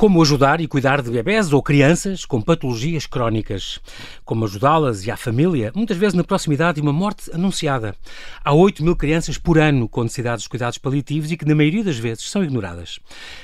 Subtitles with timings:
[0.00, 3.78] Como ajudar e cuidar de bebés ou crianças com patologias crónicas.
[4.24, 7.94] Como ajudá-las e a família, muitas vezes na proximidade de uma morte anunciada.
[8.42, 11.84] Há 8 mil crianças por ano com necessidades de cuidados paliativos e que, na maioria
[11.84, 12.98] das vezes, são ignoradas.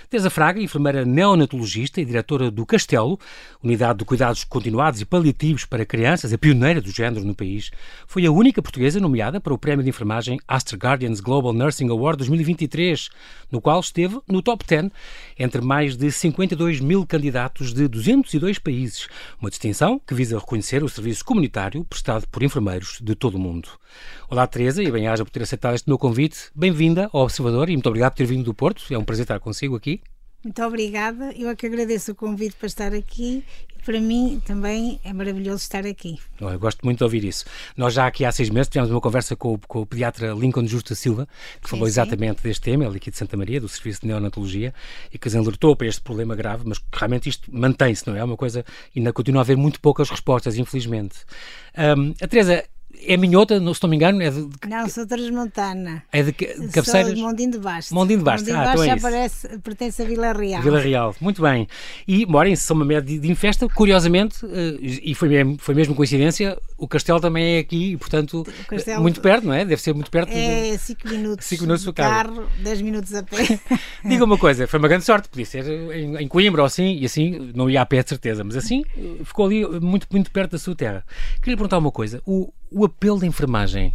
[0.09, 3.21] Teresa Fraga, enfermeira neonatologista e diretora do Castelo,
[3.63, 7.71] Unidade de Cuidados Continuados e Paliativos para Crianças, a pioneira do género no país,
[8.07, 12.17] foi a única portuguesa nomeada para o Prémio de Enfermagem Astor Guardians Global Nursing Award
[12.17, 13.11] 2023,
[13.53, 14.91] no qual esteve no top 10
[15.39, 16.11] entre mais de
[16.47, 19.09] 52 mil candidatos de 202 países.
[19.41, 23.69] Uma distinção que visa reconhecer o serviço comunitário prestado por enfermeiros de todo o mundo.
[24.31, 26.51] Olá, Teresa, e bem-aja por ter aceitado este meu convite.
[26.55, 28.85] Bem-vinda ao Observador e muito obrigado por ter vindo do Porto.
[28.91, 30.01] É um prazer estar consigo aqui.
[30.45, 31.33] Muito obrigada.
[31.37, 33.43] Eu é que agradeço o convite para estar aqui
[33.87, 36.19] para mim também é maravilhoso estar aqui.
[36.41, 37.45] Eu gosto muito de ouvir isso.
[37.77, 40.93] Nós já aqui há seis meses tivemos uma conversa com, com o pediatra Lincoln Justa
[40.97, 41.29] Silva,
[41.63, 42.49] que falou sim, exatamente sim.
[42.49, 44.75] deste tema, ele aqui de Santa Maria, do Serviço de Neonatologia,
[45.13, 48.19] e que alertou para este problema grave, mas realmente isto mantém-se, não é?
[48.19, 51.19] É uma coisa, ainda continua a haver muito poucas respostas, infelizmente.
[51.79, 52.65] Um, a Teresa,
[53.05, 54.23] é minhota, se não me engano?
[54.23, 56.03] É de, não, sou transmontana.
[56.13, 57.07] É de, de cabeceiras?
[57.09, 57.95] Sou de Mondinho de Basto.
[57.95, 60.63] Mondinho de Basto, Mondinho ah, de Basto então é já pertence a Vila Real.
[60.63, 61.69] Vila Real, muito bem.
[62.07, 65.95] E mora em São Mamede de, de Infesta, curiosamente, uh, e foi mesmo, foi mesmo
[65.95, 69.65] coincidência, o castelo também é aqui, e portanto, castelo, muito perto, não é?
[69.65, 70.31] Deve ser muito perto.
[70.33, 71.47] É 5 minutos.
[71.47, 73.61] 5 minutos do carro, 10 minutos a pé.
[74.05, 77.05] Diga uma coisa, foi uma grande sorte, podia ser em, em Coimbra ou assim, e
[77.05, 78.85] assim não ia a pé de certeza, mas assim
[79.25, 81.05] ficou ali muito, muito perto da sua terra.
[81.37, 83.95] Queria lhe perguntar uma coisa, o, o apelo da enfermagem.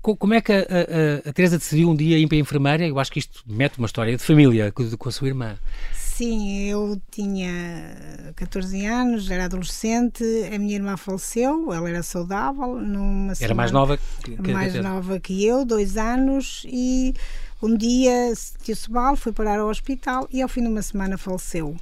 [0.00, 2.86] Como é que a, a, a Teresa decidiu um dia ir para a enfermeira?
[2.86, 5.58] Eu acho que isto mete uma história de família com a sua irmã.
[5.92, 12.80] Sim, eu tinha 14 anos, era adolescente, a minha irmã faleceu, ela era saudável.
[12.80, 17.12] Numa era mais nova que, que Mais nova que eu, dois anos, e
[17.60, 21.76] um dia sentiu-se mal, foi parar ao hospital e ao fim de uma semana faleceu.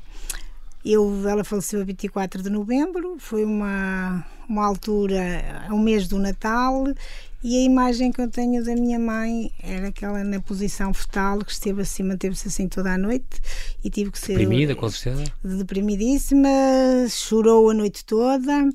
[0.84, 6.84] Eu, ela faleceu a 24 de novembro, foi uma, uma altura, um mês do Natal,
[7.42, 11.52] e a imagem que eu tenho da minha mãe era aquela na posição fetal, que
[11.52, 13.40] esteve assim, manteve-se assim toda a noite
[13.82, 14.38] e tive que ser.
[14.38, 15.30] Deprimida, com certeza?
[15.42, 16.48] Deprimidíssima,
[17.10, 18.70] chorou a noite toda.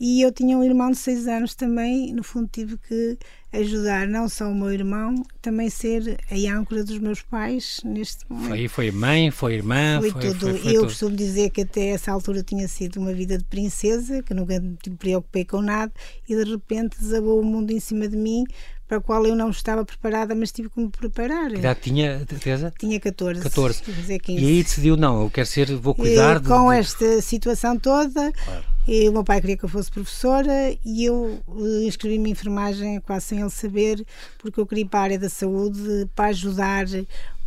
[0.00, 3.18] E eu tinha um irmão de 6 anos também, no fundo tive que
[3.52, 8.48] ajudar não só o meu irmão, também ser a âncora dos meus pais neste momento.
[8.48, 10.40] Foi, foi mãe, foi irmã, foi, foi tudo.
[10.40, 10.88] Foi, foi eu tudo.
[10.88, 14.76] costumo dizer que até essa altura tinha sido uma vida de princesa, que nunca me
[14.98, 15.92] preocupei com nada
[16.28, 18.44] e de repente desabou o mundo em cima de mim
[18.86, 21.50] para o qual eu não estava preparada, mas tive que me preparar.
[21.50, 22.72] Que idade tinha, Teresa?
[22.78, 23.40] Tinha 14.
[23.42, 23.82] 14.
[24.28, 26.36] E aí decidiu, não, eu quero ser, vou cuidar...
[26.36, 28.30] E, de, com esta situação toda...
[28.32, 32.32] Claro e o meu pai queria que eu fosse professora e eu eh, inscrevi-me em
[32.32, 34.04] enfermagem quase sem ele saber,
[34.38, 36.86] porque eu queria ir para a área da saúde para ajudar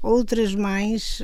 [0.01, 1.21] outras mães,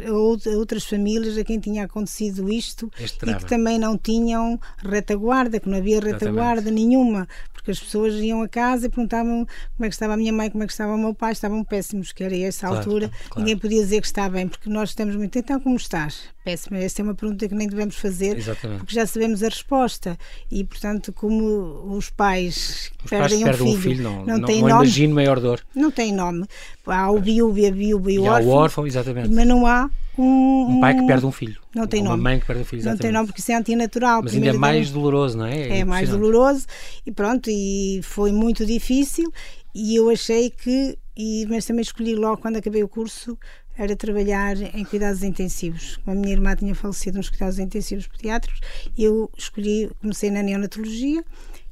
[0.57, 5.77] outras famílias a quem tinha acontecido isto e que também não tinham retaguarda, que não
[5.77, 6.85] havia retaguarda Exatamente.
[6.85, 10.31] nenhuma, porque as pessoas iam a casa e perguntavam como é que estava a minha
[10.31, 13.09] mãe, como é que estava o meu pai, estavam péssimos, que era essa claro, altura,
[13.09, 13.39] claro.
[13.39, 16.35] ninguém podia dizer que está bem, porque nós estamos muito, então como estás?
[16.43, 18.79] Péssimo, essa é uma pergunta que nem devemos fazer, Exatamente.
[18.79, 20.17] porque já sabemos a resposta
[20.51, 24.39] e portanto como os pais os perdem, pais um, filho, um filho, não, não, não,
[24.39, 25.61] não nome, imagino maior dor.
[25.73, 26.45] Não tem nome.
[26.85, 29.29] Há o biúbi, a biúba e o órfão, órfão, exatamente.
[29.33, 31.57] mas não há um, um pai que perde um filho.
[31.73, 32.15] Não tem nome.
[32.15, 33.01] Uma mãe que perde um filho, exatamente.
[33.01, 34.21] Não tem nome porque isso é antinatural.
[34.23, 35.67] Mas ainda é mais doloroso, não é?
[35.67, 36.65] É, é mais doloroso
[37.05, 39.31] e pronto, e foi muito difícil
[39.73, 43.37] e eu achei que, e, mas também escolhi logo quando acabei o curso,
[43.77, 45.99] era trabalhar em cuidados intensivos.
[46.07, 48.61] A minha irmã tinha falecido nos cuidados intensivos pediátricos
[48.97, 51.23] e eu escolhi, comecei na neonatologia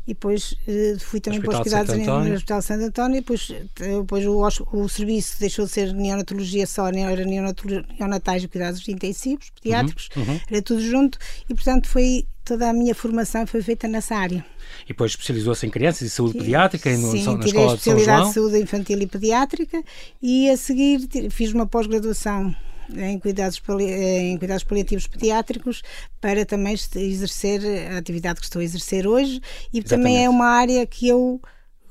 [0.05, 3.99] e depois uh, fui também para os cuidados no Hospital Santo António, e depois, eh,
[4.01, 10.09] depois o, o, serviço deixou de ser neonatologia só, era neonatais e cuidados intensivos, pediátricos,
[10.15, 10.39] uhum, uhum.
[10.49, 11.17] era tudo junto,
[11.49, 14.45] e portanto foi toda a minha formação foi feita nessa área.
[14.83, 18.27] E depois especializou-se em crianças e saúde pediátrica Sim, no, na escola de São João?
[18.27, 19.81] de saúde infantil e pediátrica
[20.21, 22.53] e a seguir fiz uma pós-graduação
[22.95, 25.81] em cuidados, em cuidados paliativos pediátricos
[26.19, 29.41] para também exercer a atividade que estou a exercer hoje
[29.71, 29.89] e Exatamente.
[29.89, 31.41] também é uma área que eu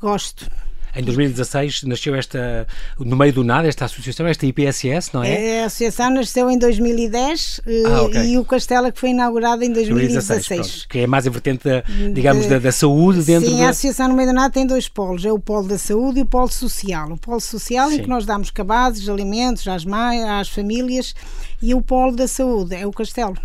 [0.00, 0.50] gosto.
[0.94, 2.67] Em 2016 nasceu esta,
[2.99, 5.59] no meio do nada, esta associação, esta IPSS, não é?
[5.59, 8.33] é a associação nasceu em 2010 eh, ah, okay.
[8.33, 10.49] e o Castelo é que foi inaugurado em 2016.
[10.49, 13.67] 2016 que é mais a vertente, da, digamos, de, da, da, saúde dentro Sim, da...
[13.67, 16.23] a Associação no meio do nada tem dois polos, é o polo da saúde e
[16.23, 17.11] o polo social.
[17.11, 17.97] O polo social sim.
[17.97, 21.15] em que nós damos cabazes, alimentos às mães, às famílias
[21.62, 23.37] e o polo da saúde é o Castelo.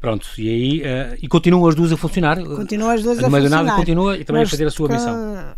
[0.00, 2.42] Pronto, e aí uh, e continuam as duas a funcionar.
[2.42, 3.62] Continuam as duas a, a funcionar.
[3.62, 5.54] Nada continua e também Mas, a fazer a sua missão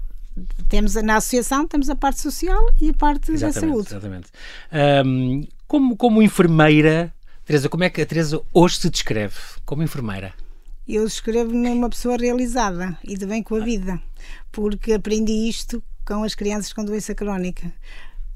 [0.69, 3.89] temos na associação temos a parte social e a parte exatamente, da saúde.
[3.89, 4.29] Exatamente.
[5.07, 7.13] Um, como, como enfermeira,
[7.45, 10.35] Teresa, como é que a Teresa hoje se descreve como enfermeira?
[10.87, 14.01] Eu escrevo-me uma pessoa realizada e de bem com a vida,
[14.53, 17.73] porque aprendi isto com as crianças com doença crónica.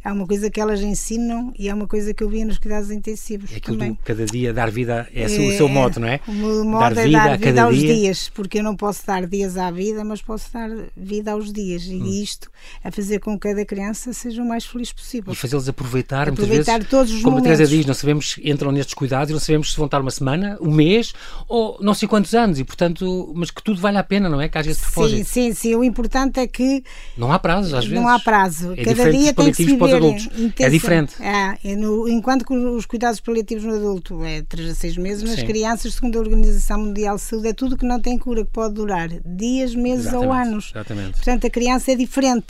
[0.08, 2.90] É uma coisa que elas ensinam e é uma coisa que eu via nos cuidados
[2.90, 3.52] intensivos.
[3.52, 3.92] É aquilo também.
[3.92, 6.18] do cada dia dar vida, é, o seu moto, não é?
[6.26, 7.94] O meu modo dar é vida dar a vida aos dia.
[7.94, 11.82] dias, porque eu não posso dar dias à vida, mas posso dar vida aos dias.
[11.86, 12.06] Hum.
[12.06, 12.50] E isto
[12.82, 15.32] é fazer com que cada criança seja o mais feliz possível.
[15.32, 17.58] E fazê-los aproveitar, muitas Aproveitar vezes, todos os como a momentos.
[17.58, 20.56] Teresa diz, não sabemos, entram nestes cuidados e não sabemos se vão estar uma semana,
[20.60, 21.12] um mês
[21.46, 24.48] ou não sei quantos anos, e portanto, mas que tudo vale a pena, não é?
[24.48, 25.26] Que haja esse Sim, propósito.
[25.28, 25.74] sim, sim.
[25.74, 26.82] O importante é que
[27.16, 28.00] Não há prazos, às vezes.
[28.00, 28.72] não há prazo.
[28.76, 30.28] É Cada dia tem que se viver adultos.
[30.36, 31.14] É intensa- diferente.
[31.22, 35.22] É, é no- enquanto que os cuidados paliativos no adulto é 3 a 6 meses,
[35.22, 35.46] nas Sim.
[35.46, 38.74] crianças, segundo a Organização Mundial de Saúde, é tudo que não tem cura, que pode
[38.74, 40.72] durar dias, meses ou Exatamente, anos.
[40.74, 41.12] exatamente.
[41.12, 42.46] Portanto, a criança é diferente.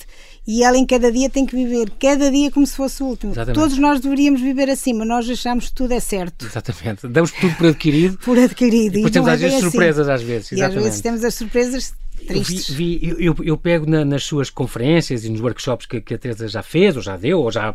[0.51, 3.33] E ela em cada dia tem que viver, cada dia como se fosse o último.
[3.33, 3.55] Exatamente.
[3.61, 7.07] Todos nós deveríamos viver assim, mas nós achamos que tudo é certo, Exatamente.
[7.07, 8.95] Damos tudo por adquirido por adquirido.
[8.99, 9.71] e depois não temos é às vezes bem assim.
[9.71, 10.53] surpresas, às vezes.
[10.53, 10.85] E às Exatamente.
[10.85, 11.95] vezes temos as surpresas
[12.29, 16.15] Eu, vi- vi- eu- eu, pego na- nas suas conferências e nos workshops que, que
[16.15, 17.75] a Teresa já fez, ou já deu, ou já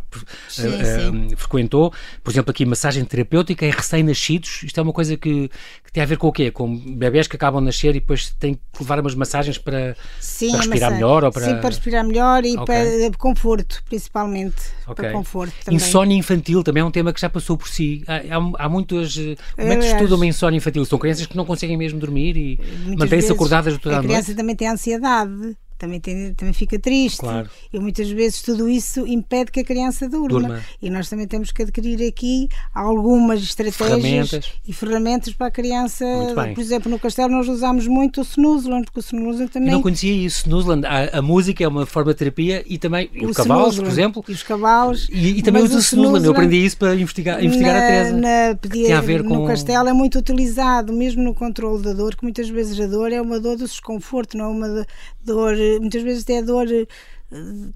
[0.50, 1.28] Sim, eh, sim.
[1.32, 1.94] eh, frequentou.
[2.24, 4.64] Por exemplo, aqui massagem terapêutica em recém-nascidos.
[4.64, 5.50] Isto é uma coisa que,
[5.84, 6.52] que tem a ver com o quê?
[6.52, 10.50] Com bebés que acabam de nascer e depois têm que levar umas massagens para, Sim,
[10.52, 10.96] para respirar massagem.
[10.96, 11.46] melhor ou para...
[11.46, 12.66] Sim, para respirar melhor e Ok.
[12.66, 14.56] para conforto, principalmente.
[14.88, 14.96] Ok.
[14.96, 15.78] Para conforto também.
[15.78, 18.04] Insónia infantil também é um tema que já passou por si.
[18.08, 19.16] Há, há, há muitas.
[19.18, 20.86] eh, Como é que se estuda uma insónia infantil?
[20.86, 22.60] São crianças que não conseguem mesmo dormir e
[22.98, 24.33] mantêm-se acordadas toda a A noite.
[24.34, 27.20] Criança também tem ansiedade, também, tem, também fica triste.
[27.20, 27.50] Claro.
[27.74, 30.28] E muitas vezes tudo isso impede que a criança durma.
[30.40, 30.62] Durma.
[30.82, 34.52] E nós também temos que adquirir aqui algumas estratégias Ferramentas.
[34.68, 36.06] e ferramentas para a criança.
[36.54, 39.72] Por exemplo, no castelo nós usamos muito o snoozeland, porque o snoozeland Eu também.
[39.72, 40.48] não conhecia isso.
[40.50, 43.88] Newsland, a, a música é uma forma de terapia e também e os cavalos, por
[43.88, 44.24] exemplo.
[44.28, 45.08] E os cavalos.
[45.12, 46.26] E, e também usa o Snoozeland.
[46.26, 48.18] Eu aprendi isso para investigar, investigar na, a Teresa.
[48.18, 51.94] na pedia- tem a ver com- No castelo é muito utilizado, mesmo no controle da
[51.94, 54.86] dor, que muitas vezes a dor é uma dor do desconforto, não é uma do-
[55.24, 56.88] dor, muitas vezes é dor eh,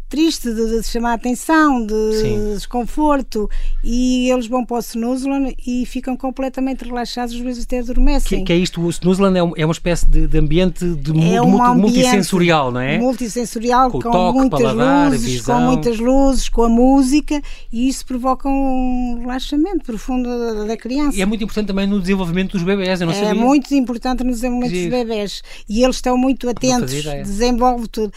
[0.09, 2.53] triste de, de chamar a atenção, de Sim.
[2.55, 3.49] desconforto,
[3.83, 8.39] e eles vão para o snoozeland e ficam completamente relaxados, às vezes até adormecem.
[8.39, 8.81] Que, que é isto?
[8.81, 12.71] O Snoozeland é, um- é uma espécie de, de ambiente de, é um ambiente multissensorial,
[12.71, 12.97] não é?
[12.97, 15.55] Multissensorial, Com com, toque, muitas paladar, luzes, visão.
[15.59, 21.17] com muitas luzes, com a música, e isso provoca um relaxamento profundo da, da criança.
[21.17, 23.01] E é muito importante também no desenvolvimento dos bebés.
[23.01, 23.35] Eu não É sabia.
[23.35, 25.41] muito importante no desenvolvimento dos bebés.
[25.67, 26.93] E eles estão muito atentos,
[27.23, 28.13] desenvolve tudo.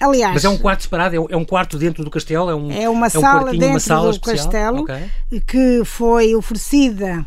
[0.00, 2.54] Aliás, Mas é um quarto separado, é um, é um quarto dentro do castelo, é
[2.54, 4.44] um, é uma um sala dentro uma sala do especial.
[4.46, 5.10] castelo Ok.
[5.46, 7.24] que foi oferecida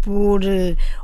[0.00, 0.40] por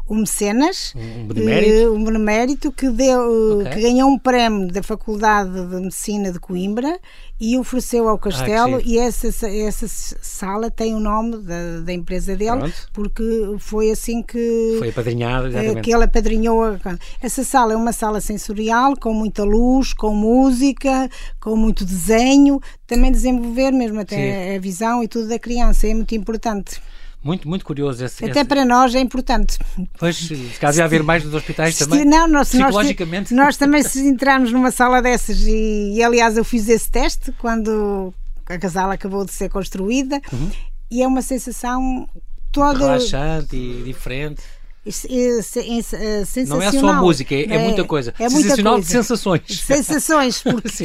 [0.09, 1.73] um mecenas, Um benemérito.
[1.75, 3.73] eh, um benemérito que, deu, eh, Ok.
[3.73, 6.99] que ganhou um prémio da Faculdade de Medicina de Coimbra
[7.41, 12.37] e ofereceu ao castelo Ah, e essa, essa sala tem o nome da, da empresa
[12.37, 12.89] dele Pronto.
[12.93, 15.81] porque foi assim que Foi apadrinhado, eh, exatamente.
[15.83, 16.63] que ele apadrinhou.
[16.65, 16.79] a-
[17.23, 21.09] Essa sala é uma sala sensorial, com muita luz, com música,
[21.41, 26.15] com muito desenho, também desenvolver mesmo até a visão e tudo da criança, é muito
[26.15, 26.81] importante.
[27.25, 28.23] Muito, muito curioso esse.
[28.25, 29.59] Até esse- para nós é importante.
[29.99, 30.35] Pois, se
[30.77, 32.05] ia haver mais nos hospitais Se- também.
[32.05, 33.33] não, nós, nós, psicologicamente.
[33.35, 38.13] nós também se entrarmos numa sala dessas e, e, aliás eu fiz esse teste quando
[38.47, 40.51] a casal acabou de ser construída Uhum.
[40.91, 42.07] e é uma sensação
[42.53, 44.43] toda Relaxante e diferente.
[44.87, 46.47] É, é, é, sensacional.
[46.47, 48.13] Não é só música, é, é muita coisa.
[48.19, 48.87] É muita Sensacional coisa.
[48.87, 49.43] de sensações.
[49.63, 50.85] Sensações, porque Sim.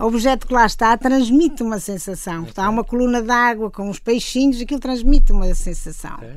[0.00, 2.44] Cada objeto que lá está transmite uma sensação.
[2.44, 6.14] Está uma coluna de água com os peixinhos, aquilo transmite uma sensação.
[6.14, 6.30] Ok.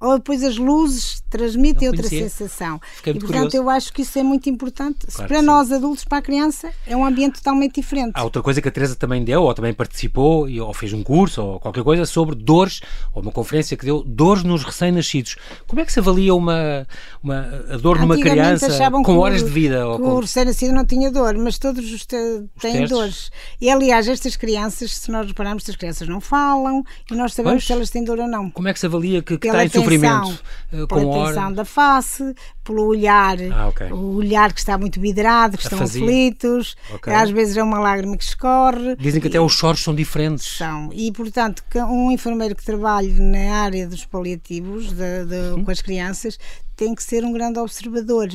[0.00, 2.80] Ou depois as luzes transmitem outra sensação.
[3.00, 3.56] E portanto curioso.
[3.56, 5.06] eu acho que isso é muito importante.
[5.06, 5.46] Claro para que sim.
[5.46, 8.12] nós adultos, para a criança, é um ambiente totalmente diferente.
[8.14, 11.42] Há outra coisa que a Teresa também deu, ou também participou, ou fez um curso,
[11.42, 12.80] ou qualquer coisa, sobre dores,
[13.12, 15.36] ou uma conferência que deu, dores nos recém-nascidos.
[15.66, 16.86] Como é que se avalia uma,
[17.22, 17.40] uma
[17.70, 19.86] a dor numa criança com que o- horas de vida?
[19.86, 20.10] Ou com...
[20.14, 22.16] o recém-nascido não tinha dor, mas todos os te-
[22.60, 22.90] têm testes?
[22.90, 23.30] dores.
[23.60, 27.66] E aliás, estas crianças, se nós repararmos, estas crianças não falam e nós sabemos Pois.
[27.66, 28.50] se elas têm dor ou não.
[28.50, 30.38] Como é que se avalia que, que está em tensão,
[30.70, 31.34] Eh, Pela com hora?
[31.34, 33.90] tensão da face, pelo olhar, Ah, ok.
[33.90, 37.10] o olhar que está muito vidrado, que estão aflitos, Ok.
[37.12, 38.94] às vezes é uma lágrima que escorre.
[38.96, 40.44] Dizem que até os choros são diferentes.
[40.46, 40.90] São.
[40.92, 45.64] E, portanto, um enfermeiro que trabalhe na área dos paliativos de- de- Uhum.
[45.64, 46.38] com as crianças
[46.76, 48.28] tem que ser um grande observador,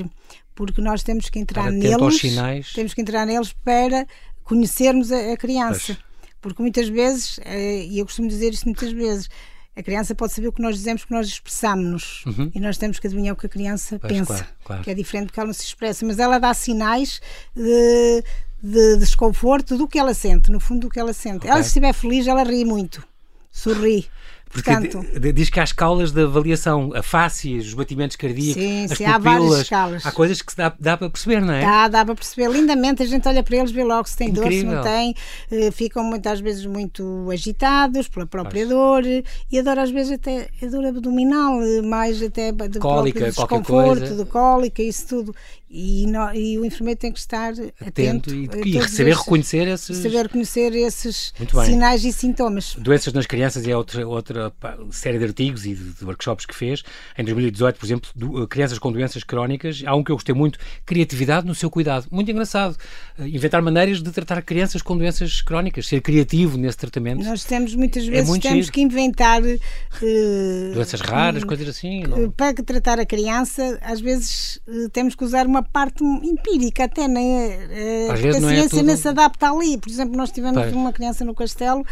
[0.56, 4.06] porque nós temos que entrar neles, temos que entrar neles para
[4.44, 5.94] conhecermos a, a criança.
[5.94, 6.14] Pois.
[6.42, 9.30] Porque muitas vezes, eh, e eu costumo dizer isso muitas vezes,
[9.76, 13.08] a criança pode saber o que nós dizemos porque nós expressamos-nos e nós temos que
[13.08, 14.00] adivinhar o que a criança Uhum.
[14.00, 14.84] Pois, pensa, claro, claro.
[14.84, 17.22] que é diferente porque ela não se expressa, mas ela dá sinais
[17.56, 18.24] de,
[18.62, 21.48] de desconforto do que ela sente, no fundo do que ela sente.
[21.48, 23.04] Ela se estiver feliz, ela ri muito,
[23.52, 24.08] sorri.
[24.54, 29.06] Portanto, diz que há escalas de avaliação, a face, os batimentos cardíacos, sim, as sim,
[29.06, 30.06] pupilas, há várias escalas.
[30.06, 31.62] Há coisas que dá, dá para perceber, não é?
[31.62, 33.02] Dá, dá para perceber lindamente.
[33.02, 34.52] A gente olha para eles, vê logo se tem Incrível.
[34.52, 35.16] dor, se não tem.
[35.52, 40.50] Uh, ficam muitas vezes muito agitados pela própria dor e a dor às vezes até
[40.62, 45.36] a dor abdominal, mais até de cólica, desconforto, de cólica, isso tudo.
[45.76, 49.98] E, no, e, o enfermeiro tem que estar atento, atento e, e saber reconhecer esses
[49.98, 51.34] saber reconhecer esses
[51.66, 52.76] sinais e sintomas.
[52.78, 54.43] Doenças nas crianças é outra, outra
[54.92, 56.84] série de artigos e de, de, workshops que fez.
[57.18, 60.58] Em 2018, por exemplo, do, crianças com doenças crónicas, há um que eu gostei muito,
[60.86, 62.08] criatividade no seu cuidado.
[62.12, 62.76] Muito engraçado.
[63.18, 67.24] Uh, inventar maneiras de tratar crianças com doenças crónicas, ser criativo nesse tratamento.
[67.24, 68.72] Nós temos muitas vezes é temos giro.
[68.72, 72.04] que inventar uh, doenças raras, coisas assim.
[72.04, 72.32] Não?
[72.32, 78.10] Para tratar a criança, às vezes uh, temos que usar uma parte empírica até, né?
[78.12, 78.84] Às vezes a não ciência é tudo...
[78.84, 79.78] nem se adapta ali.
[79.78, 80.74] Por exemplo, nós tivemos Pois.
[80.74, 81.86] uma criança no castelo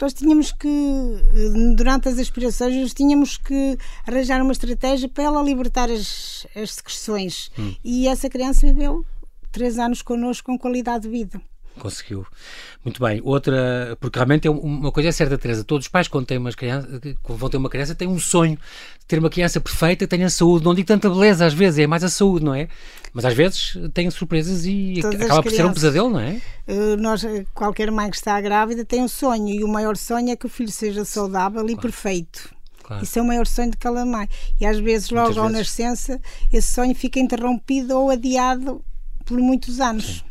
[0.00, 5.42] nós tínhamos que, eh, durante as aspirações, nós tínhamos que arranjar uma estratégia para ela
[5.42, 7.50] libertar as, as secreções.
[7.58, 7.74] Hum.
[7.84, 9.04] E essa criança viveu
[9.52, 11.40] três anos connosco com qualidade de vida.
[11.78, 12.26] Conseguiu.
[12.84, 13.20] Muito bem.
[13.24, 15.64] Outra, porque realmente é uma coisa é certa, Teresa.
[15.64, 16.88] Todos os pais, quando, têm uma criança,
[17.22, 18.56] quando vão ter uma criança, têm um sonho
[19.00, 20.64] de ter uma criança perfeita, tenha saúde.
[20.64, 22.68] Não digo tanta beleza, às vezes, é mais a saúde, não é?
[23.12, 25.74] Mas às vezes têm surpresas e Todas acaba por ser um crianças.
[25.74, 26.40] pesadelo, não é?
[26.68, 30.36] Uh, nós, qualquer mãe que está grávida tem um sonho e o maior sonho é
[30.36, 32.54] que o filho seja saudável e perfeito.
[32.82, 33.02] Claro.
[33.02, 34.28] Isso é o maior sonho de cada mãe.
[34.60, 35.68] E às vezes, logo Muitas ao vezes.
[35.68, 36.20] nascença,
[36.52, 38.84] esse sonho fica interrompido ou adiado
[39.24, 40.24] por muitos anos.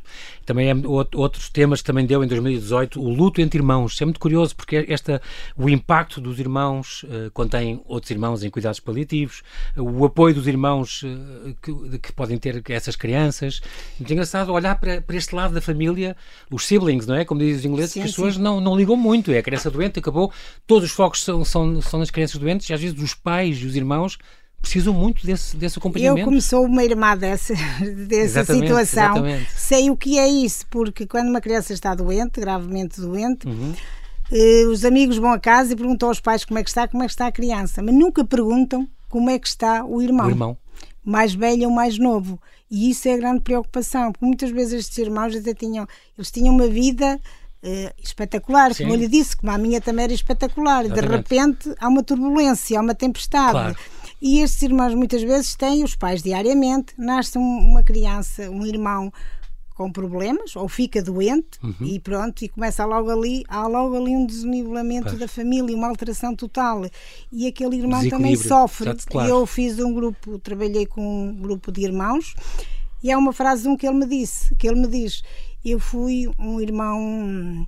[0.46, 3.94] Também é out- outros temas que também deu em 2018, o luto entre irmãos.
[3.94, 5.22] Isso é muito curioso porque esta,
[5.58, 9.42] o impacto dos irmãos eh, quando têm outros irmãos em cuidados paliativos,
[9.78, 13.62] o apoio dos irmãos eh, que, que podem ter essas crianças.
[14.00, 16.16] Muito engraçado olhar para, para este lado da família,
[16.52, 17.26] os siblings, não é?
[17.26, 19.32] Como dizem os ingleses, Sim, que as pessoas não, não ligam muito.
[19.32, 20.32] É a criança doente, acabou.
[20.68, 23.66] Todos os focos são, são, são nas crianças doentes e às vezes os pais e
[23.66, 24.18] os irmãos
[24.64, 26.26] precisam muito desse, desse Eu, acompanhamento.
[26.26, 27.54] como sou uma irmã dessa,
[28.08, 29.52] dessa Exatamente, situação, exatamente.
[29.56, 33.74] sei o que é isso, porque quando uma criança está doente, gravemente doente, Uhum.
[34.32, 37.04] eh, os amigos vão a casa e perguntam aos pais como é que está, como
[37.04, 40.26] é que está a criança, mas nunca perguntam como é que está o irmão.
[40.26, 40.58] O irmão.
[41.06, 42.40] mais velho ou mais novo.
[42.72, 45.86] E isso é a grande preocupação, porque muitas vezes estes irmãos até tinham,
[46.18, 47.20] eles tinham uma vida
[47.62, 48.84] eh, espetacular, Sim.
[48.84, 50.84] como eu lhe disse, como a minha também era espetacular.
[50.84, 51.16] De Exatamente.
[51.16, 53.52] repente há uma turbulência, há uma tempestade.
[53.52, 53.76] Claro.
[54.26, 59.12] E estes irmãos muitas vezes têm os pais diariamente, nasce um- uma criança, um irmão
[59.76, 61.76] com problemas ou fica doente Uhum.
[61.82, 66.36] e pronto e começa logo ali há logo ali um desnivelamento da família uma alteração
[66.36, 66.86] total
[67.32, 69.30] e aquele irmão também sofre claro.
[69.30, 72.36] eu fiz um grupo trabalhei com um grupo de irmãos
[73.02, 75.24] e há uma frase um que ele me disse que ele me diz
[75.66, 77.68] eu fui um irmão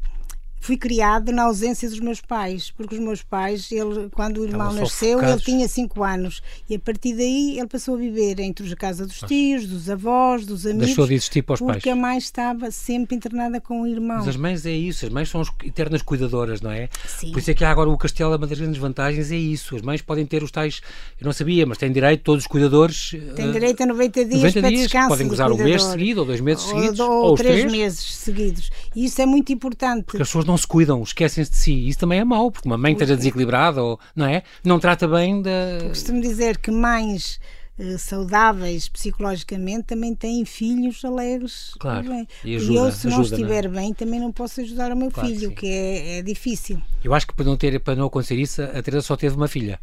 [0.66, 4.74] fui criado na ausência dos meus pais, porque os meus pais, ele, quando o irmão
[4.74, 8.76] nasceu, ele tinha 5 anos e a partir daí ele passou a viver entre a
[8.76, 11.94] casa dos tios, dos avós, dos amigos, Deixou de existir para os porque pais.
[11.94, 14.18] a mãe estava sempre internada com o irmão.
[14.18, 16.90] Mas as mães é isso, as mães são as eternas cuidadoras, não é?
[17.08, 17.32] Sim.
[17.32, 19.76] Por isso é que há agora o castelo, uma das grandes vantagens é isso.
[19.76, 20.82] As mães podem ter os tais,
[21.22, 23.12] eu não sabia, mas têm direito, todos os cuidadores.
[23.38, 26.26] Eh, direito a 90 dias 90 para dias, descanso podem gozar um mês seguido, ou
[26.26, 27.72] dois meses Ou- seguidos, ou, ou os três, três.
[27.72, 28.70] meses seguidos.
[28.96, 30.06] E isso é muito importante.
[30.06, 31.88] Porque as pessoas não se cuidam, esquecem-se de si.
[31.88, 34.44] Isso também é mau, porque uma mãe esteja desequilibrada, ou, não é?
[34.64, 35.52] Não trata bem da.
[35.90, 37.40] Costumo dizer que mães
[37.78, 41.74] eh, saudáveis psicologicamente também têm filhos alegres.
[41.78, 42.28] Claro, Bem.
[42.44, 43.50] e ajuda, eu, se não ajuda, não é?
[43.50, 45.56] estiver bem, também não posso ajudar o meu Claro que filho, sim.
[45.56, 46.82] que é, é difícil.
[47.04, 49.48] Eu acho que para não, ter, para não acontecer isso, a Teresa só teve uma
[49.48, 49.80] filha.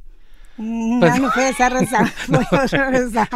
[0.59, 2.07] Não, não foi essa a razão.
[2.47, 3.27] Foi outra razão.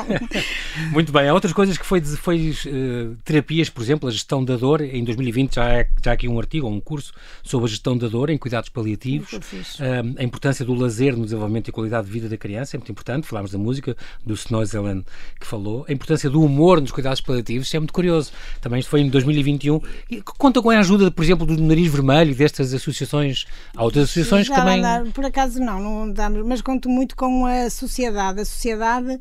[0.92, 4.56] Muito bem, há outras coisas que foi, foi eh, terapias, por exemplo, a gestão da
[4.56, 4.82] dor.
[4.82, 8.08] Em 2020 já, é, já há aqui um artigo, um curso sobre a gestão da
[8.08, 9.32] dor em cuidados paliativos.
[9.32, 12.92] Um, a importância do lazer no desenvolvimento e qualidade de vida da criança é muito
[12.92, 13.26] importante.
[13.26, 15.04] Falámos da música, do Snoizelen
[15.40, 15.84] que falou.
[15.88, 18.30] A importância do humor nos cuidados paliativos, é muito curioso.
[18.60, 19.80] Também isto foi em 2021.
[20.10, 23.46] E conta com a ajuda, por exemplo, do Nariz Vermelho, destas associações.
[23.74, 25.10] Há outras associações Já que também.
[25.12, 28.40] por acaso não, não damos, mas conto muito com a sociedade.
[28.40, 29.20] A sociedade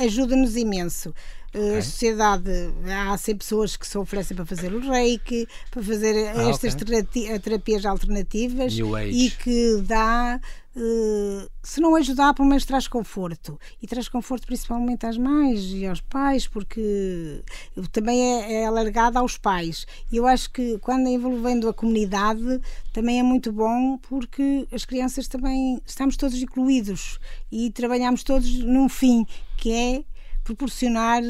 [0.00, 1.14] ajuda-nos imenso.
[1.52, 2.50] Eh, A sociedade,
[2.86, 6.84] há sempre pessoas que se oferecem para fazer o reiki, para fazer Ah, estas ok.
[6.86, 8.72] terati- terapias alternativas
[9.16, 10.40] e que dá,
[10.76, 13.58] eh, se não ajudar, pelo menos traz conforto.
[13.82, 17.42] E traz conforto principalmente às mães e aos pais, porque
[17.90, 19.86] também é, é alargado aos pais.
[20.12, 22.60] E eu acho que quando envolvendo a comunidade
[22.92, 27.18] também é muito bom porque as crianças também estamos todos incluídos
[27.50, 29.26] e trabalhamos todos num fim
[29.56, 30.04] que é
[30.42, 31.22] proporcionar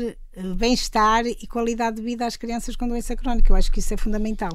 [0.57, 3.52] bem-estar e qualidade de vida às crianças com doença crónica.
[3.52, 4.50] Eu acho que isso é fundamental.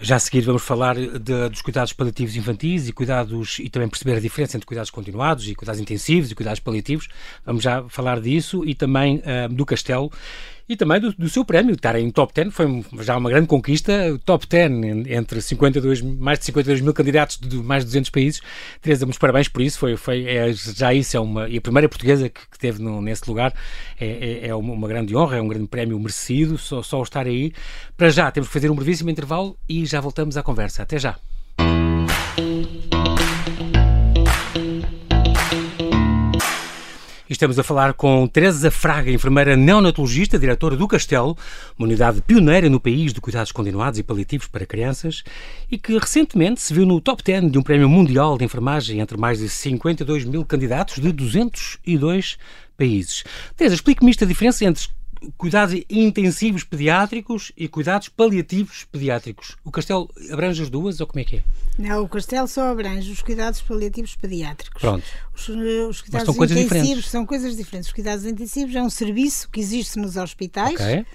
[0.00, 4.16] Já a seguir vamos falar de, dos cuidados paliativos infantis e cuidados e também perceber
[4.16, 7.08] a diferença entre cuidados continuados e cuidados intensivos e cuidados paliativos.
[7.44, 10.10] Vamos já falar disso e também uh, do Castelo
[10.70, 13.92] e também do, do, seu prémio, estar em top 10, foi já uma grande conquista,
[14.24, 14.70] top 10
[15.08, 18.40] entre 52, mais de 52 mil candidatos de mais de 200 países.
[18.80, 21.88] Teresa, muitos parabéns por isso, foi, foi é, já isso é uma, e a primeira
[21.88, 23.52] portuguesa que, que teve no, nesse lugar
[24.00, 27.52] é, é, é, uma, grande honra, é um grande prémio merecido, só, só estar aí.
[27.96, 30.84] Para já, temos que fazer um brevíssimo intervalo e já voltamos à conversa.
[30.84, 31.18] Até já.
[37.30, 41.38] Estamos a falar com Teresa Fraga, enfermeira neonatologista, diretora do Castelo,
[41.78, 45.22] uma unidade pioneira no país de cuidados continuados e paliativos para crianças
[45.70, 49.16] e que recentemente se viu no top 10 de um prémio mundial de enfermagem entre
[49.16, 52.36] mais de 52 mil candidatos de 202
[52.76, 53.22] países.
[53.56, 54.88] Teresa, explique-me isto a diferença entre
[55.38, 59.56] cuidados intensivos pediátricos e cuidados paliativos pediátricos.
[59.64, 61.42] O Castelo abrange as duas ou como é que é?
[61.78, 64.80] Não, o Castelo só abrange os cuidados paliativos pediátricos.
[64.80, 65.04] Pronto.
[65.34, 67.10] Os, eh, os cuidados são coisas intensivos diferentes.
[67.10, 67.88] são coisas diferentes.
[67.88, 70.74] Os cuidados intensivos é um serviço que existe nos hospitais.
[70.74, 71.06] Okay.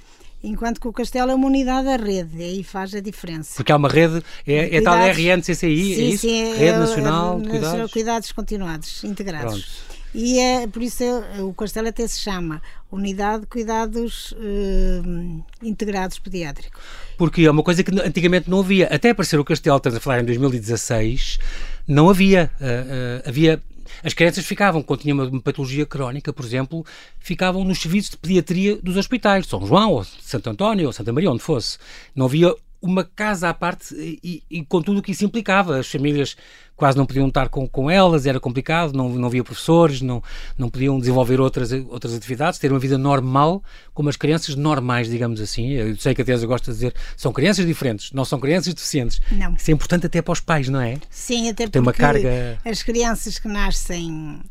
[0.43, 3.53] Enquanto que o Castelo é uma unidade da rede, aí faz a diferença.
[3.55, 6.21] Porque há uma rede, é, é tal RNCCI, sim, é isso?
[6.21, 7.91] Sim, Rede é, Nacional de Cuidados?
[7.91, 9.63] Cuidados Continuados, integrados.
[9.63, 9.94] Pronto.
[10.15, 16.17] E é, por isso é, o Castelo até se chama Unidade de Cuidados uh, Integrados
[16.19, 16.81] Pediátricos.
[17.17, 18.88] Porque é uma coisa que antigamente não havia.
[18.88, 21.38] Até aparecer o Castelo, estamos a falar em 2016,
[21.86, 22.50] não havia.
[22.62, 23.62] Uh, uh, havia
[24.03, 26.86] as crianças ficavam, quando tinham uma, patologia crónica, por exemplo,
[27.19, 31.31] ficavam nos serviços de pediatria dos hospitais, São João, ou Santo António, ou Santa Maria,
[31.31, 31.77] onde fosse.
[32.15, 35.79] Não havia uma casa à parte e, e, com tudo o que isso implicava.
[35.79, 36.36] As famílias
[36.75, 40.22] quase não podiam estar com, com elas, era complicado, não, não havia professores, não,
[40.58, 43.63] não podiam desenvolver outras, outras atividades, ter uma vida normal,
[43.94, 45.72] como as crianças normais, digamos assim.
[45.72, 49.22] Eu sei que a Teresa gosta de dizer, são crianças diferentes, não são crianças deficientes.
[49.32, 49.53] Não.
[49.55, 50.98] Isso é importante até para os pais, não é?
[51.09, 52.59] Sim, até porque Tem uma carga...
[52.66, 54.42] as crianças que nascem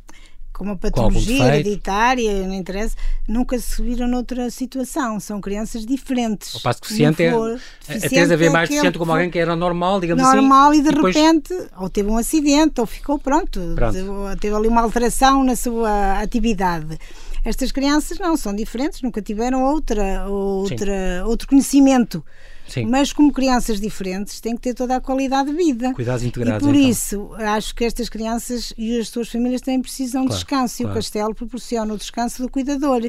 [0.55, 2.97] com uma patologia hereditária, não interessa,
[3.29, 5.19] nunca se viram noutra situação.
[5.19, 6.55] São crianças diferentes.
[6.55, 7.31] O passo deficiente é.
[7.31, 10.49] A Teresa vê mais deficiente como alguém que era normal, digamos normal, assim.
[10.49, 11.15] Normal e de depois...
[11.15, 13.97] repente, ou teve um acidente, ou ficou pronto, pronto.
[14.41, 16.99] Teve ali uma alteração na sua atividade.
[17.45, 22.25] Estas crianças não são diferentes, nunca tiveram outra, outra, outro conhecimento.
[22.67, 22.87] Sim.
[22.87, 25.93] Mas como crianças diferentes têm que ter toda a qualidade de vida.
[25.93, 26.63] Cuidados integrados.
[26.63, 26.91] E por então.
[26.91, 30.89] isso acho que estas crianças e as suas famílias têm precisam claro, de descanso claro.
[30.89, 33.03] e o Castelo proporciona o descanso do cuidador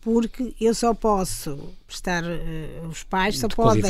[0.00, 3.82] porque eu só posso prestar uh, os pais só podem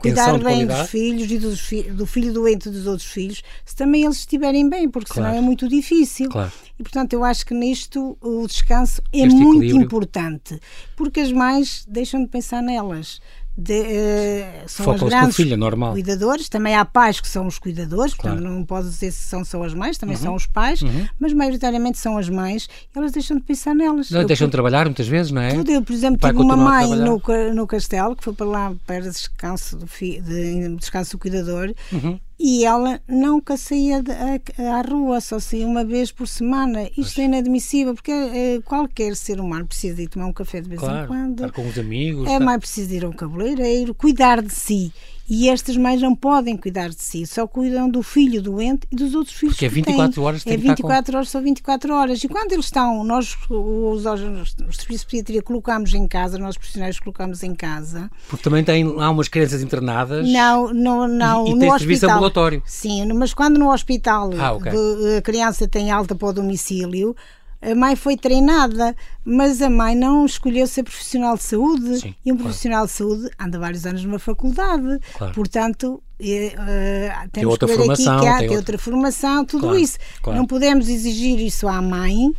[0.00, 4.04] cuidar bem dos filhos e dos fi do filho doente dos outros filhos se também
[4.04, 5.28] eles estiverem bem porque claro.
[5.28, 6.50] senão é muito difícil claro.
[6.78, 9.84] e portanto eu acho que nisto o descanso é este muito equilíbrio.
[9.84, 10.60] importante
[10.96, 13.20] porque as mães deixam de pensar nelas
[13.56, 15.92] de, uh, são as grandes filha, normal.
[15.92, 18.36] cuidadores, também há pais que são os cuidadores, claro.
[18.36, 20.22] portanto não posso dizer se são só as mães, também uhum.
[20.22, 21.08] são os pais, uhum.
[21.18, 24.10] mas maioritariamente são as mães, elas deixam de pensar nelas.
[24.10, 25.54] Não, eu, deixam de trabalhar muitas vezes, não é?
[25.54, 27.22] Tudo, eu, por exemplo, tive uma mãe no,
[27.54, 32.20] no castelo que foi para lá para descanso do, fi, de, descanso do cuidador uhum
[32.38, 36.88] e ela nunca saía de, a, à rua, só saía uma vez por semana.
[36.96, 40.80] Isto é inadmissível, porque é, qualquer ser humano precisa de tomar um café de vez
[40.80, 41.44] claro, em quando.
[41.46, 42.28] Estar com os amigos.
[42.28, 44.92] É mais preciso ir a um cabeleireiro, cuidar de si.
[45.28, 49.14] E estas mães não podem cuidar de si, só cuidam do filho doente e dos
[49.14, 50.24] outros filhos Porque é 24 têm.
[50.24, 51.18] horas tem É 24 com...
[51.18, 52.24] horas, são 24 horas.
[52.24, 56.56] E quando eles estão, nós, os, os, os serviços de pediatria, colocamos em casa, nós
[56.56, 58.10] profissionais colocamos em casa.
[58.28, 60.28] Porque também tem lá umas crianças internadas.
[60.28, 61.46] Não, não, não.
[61.46, 62.62] E, e no tem hospital, serviço ambulatório.
[62.64, 64.72] Sim, mas quando no hospital ah, okay.
[65.18, 67.16] a criança tem alta para o domicílio,
[67.60, 72.32] a mãe foi treinada, mas a mãe não escolheu ser profissional de saúde Sim, e
[72.32, 72.48] um claro.
[72.48, 75.00] profissional de saúde anda vários anos numa faculdade.
[75.16, 75.34] Claro.
[75.34, 78.74] Portanto, uh, temos outra que ver formação, aqui que há, tem, tem outra...
[78.74, 78.78] outra...
[78.78, 79.98] formação, tudo claro, isso.
[80.26, 82.32] Não podemos exigir isso à mãe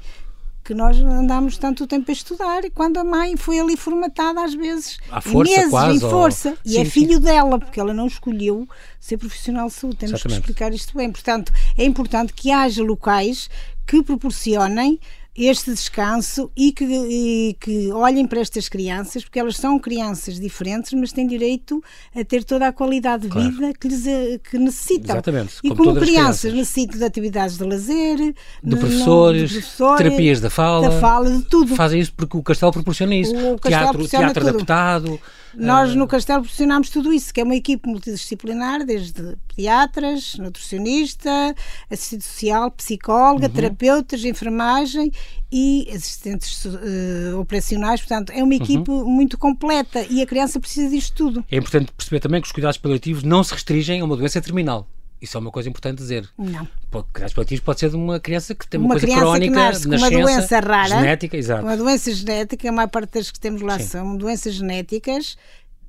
[0.67, 4.53] que nós andamos tanto tempo a estudar e quando a mãe foi ali formatada às
[4.53, 6.57] vezes à força, meses quase, em força ou...
[6.65, 7.21] e sim, é filho sim.
[7.21, 8.67] dela porque ela não escolheu
[8.99, 10.41] ser profissional de saúde temos Exatamente.
[10.41, 13.49] que explicar isto bem portanto é importante que haja locais
[13.87, 14.99] que proporcionem
[15.37, 20.91] este descanso e que, e que, olhem para estas crianças, porque elas são crianças diferentes,
[20.93, 21.81] mas têm direito
[22.15, 23.51] a ter toda a qualidade de claro.
[23.51, 24.03] vida que, lhes,
[24.49, 25.15] que necessitam.
[25.15, 25.57] Exatamente.
[25.63, 30.41] E como, como crianças, necessitam de atividades de lazer, de, de, professores, de professores, terapias
[30.41, 31.75] da fala, da fala, de tudo.
[31.75, 33.35] Fazem isso porque o Castelo proporciona isso.
[33.35, 35.19] O teatro, teatro adaptado.
[35.53, 41.55] Nós no Castelo proporcionamos tudo isso, que é uma equipe multidisciplinar, desde pediatras, nutricionista,
[41.89, 43.53] assistente social, psicóloga, uhum.
[43.53, 45.11] terapeutas, enfermagem
[45.51, 48.61] e assistentes uh, operacionais, portanto, é uma uhum.
[48.61, 49.05] equipe uhum.
[49.05, 51.45] muito completa e a criança precisa disto tudo.
[51.49, 54.87] É importante perceber também que os cuidados paliativos não se restringem a uma doença terminal.
[55.21, 56.29] Isso é uma coisa importante dizer.
[56.37, 56.67] Não.
[56.91, 59.87] Cuidados paliativos pode ser de uma criança que tem uma, uma coisa crónica, que nasce
[59.87, 61.63] com uma doença rara, genética, exato.
[61.63, 63.85] Uma doença genética, a maior parte das que temos lá Sim.
[63.85, 65.37] são doenças genéticas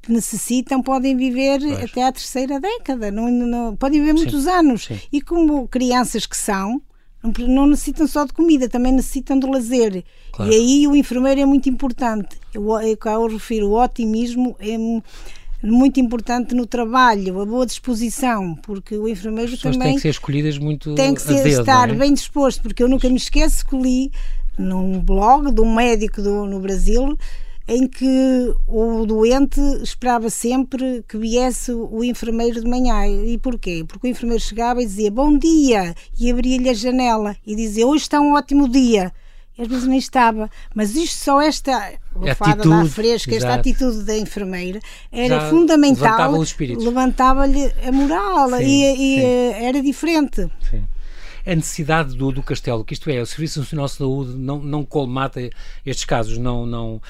[0.01, 1.85] que necessitam, podem viver pois.
[1.85, 4.51] até à terceira década, não, não podem viver muitos Sim.
[4.51, 4.85] anos.
[4.87, 5.01] Sim.
[5.13, 6.81] E como crianças que são,
[7.23, 10.05] não necessitam só de comida, também necessitam de lazer.
[10.33, 10.51] Claro.
[10.51, 12.39] E aí o enfermeiro é muito importante.
[12.55, 14.79] Eu, eu, eu refiro, o otimismo é
[15.63, 20.11] muito importante no trabalho, a boa disposição, porque o enfermeiro As também têm que ser
[20.11, 21.95] escolhidas muito tem que ser, dedo, estar é?
[21.95, 24.13] bem disposto, porque eu nunca me esqueço que li
[24.57, 27.17] num blog de um médico do, no Brasil
[27.69, 33.07] em que o doente esperava sempre que viesse o enfermeiro de manhã.
[33.07, 33.85] E porquê?
[33.87, 38.05] Porque o enfermeiro chegava e dizia bom dia e abria-lhe a janela e dizia hoje
[38.05, 39.13] está um ótimo dia
[39.59, 40.51] às vezes nem estava.
[40.75, 46.33] Mas isto só esta lefada da fresca, esta atitude da enfermeira era Já fundamental.
[46.79, 50.49] Levantava-lhe a moral sim, e, e eh, era diferente.
[50.71, 50.85] Sim
[51.49, 54.85] a necessidade do, do castelo, que isto é, o Serviço Nacional de Saúde não, não
[54.85, 55.41] colmata
[55.85, 57.01] estes casos, não, não,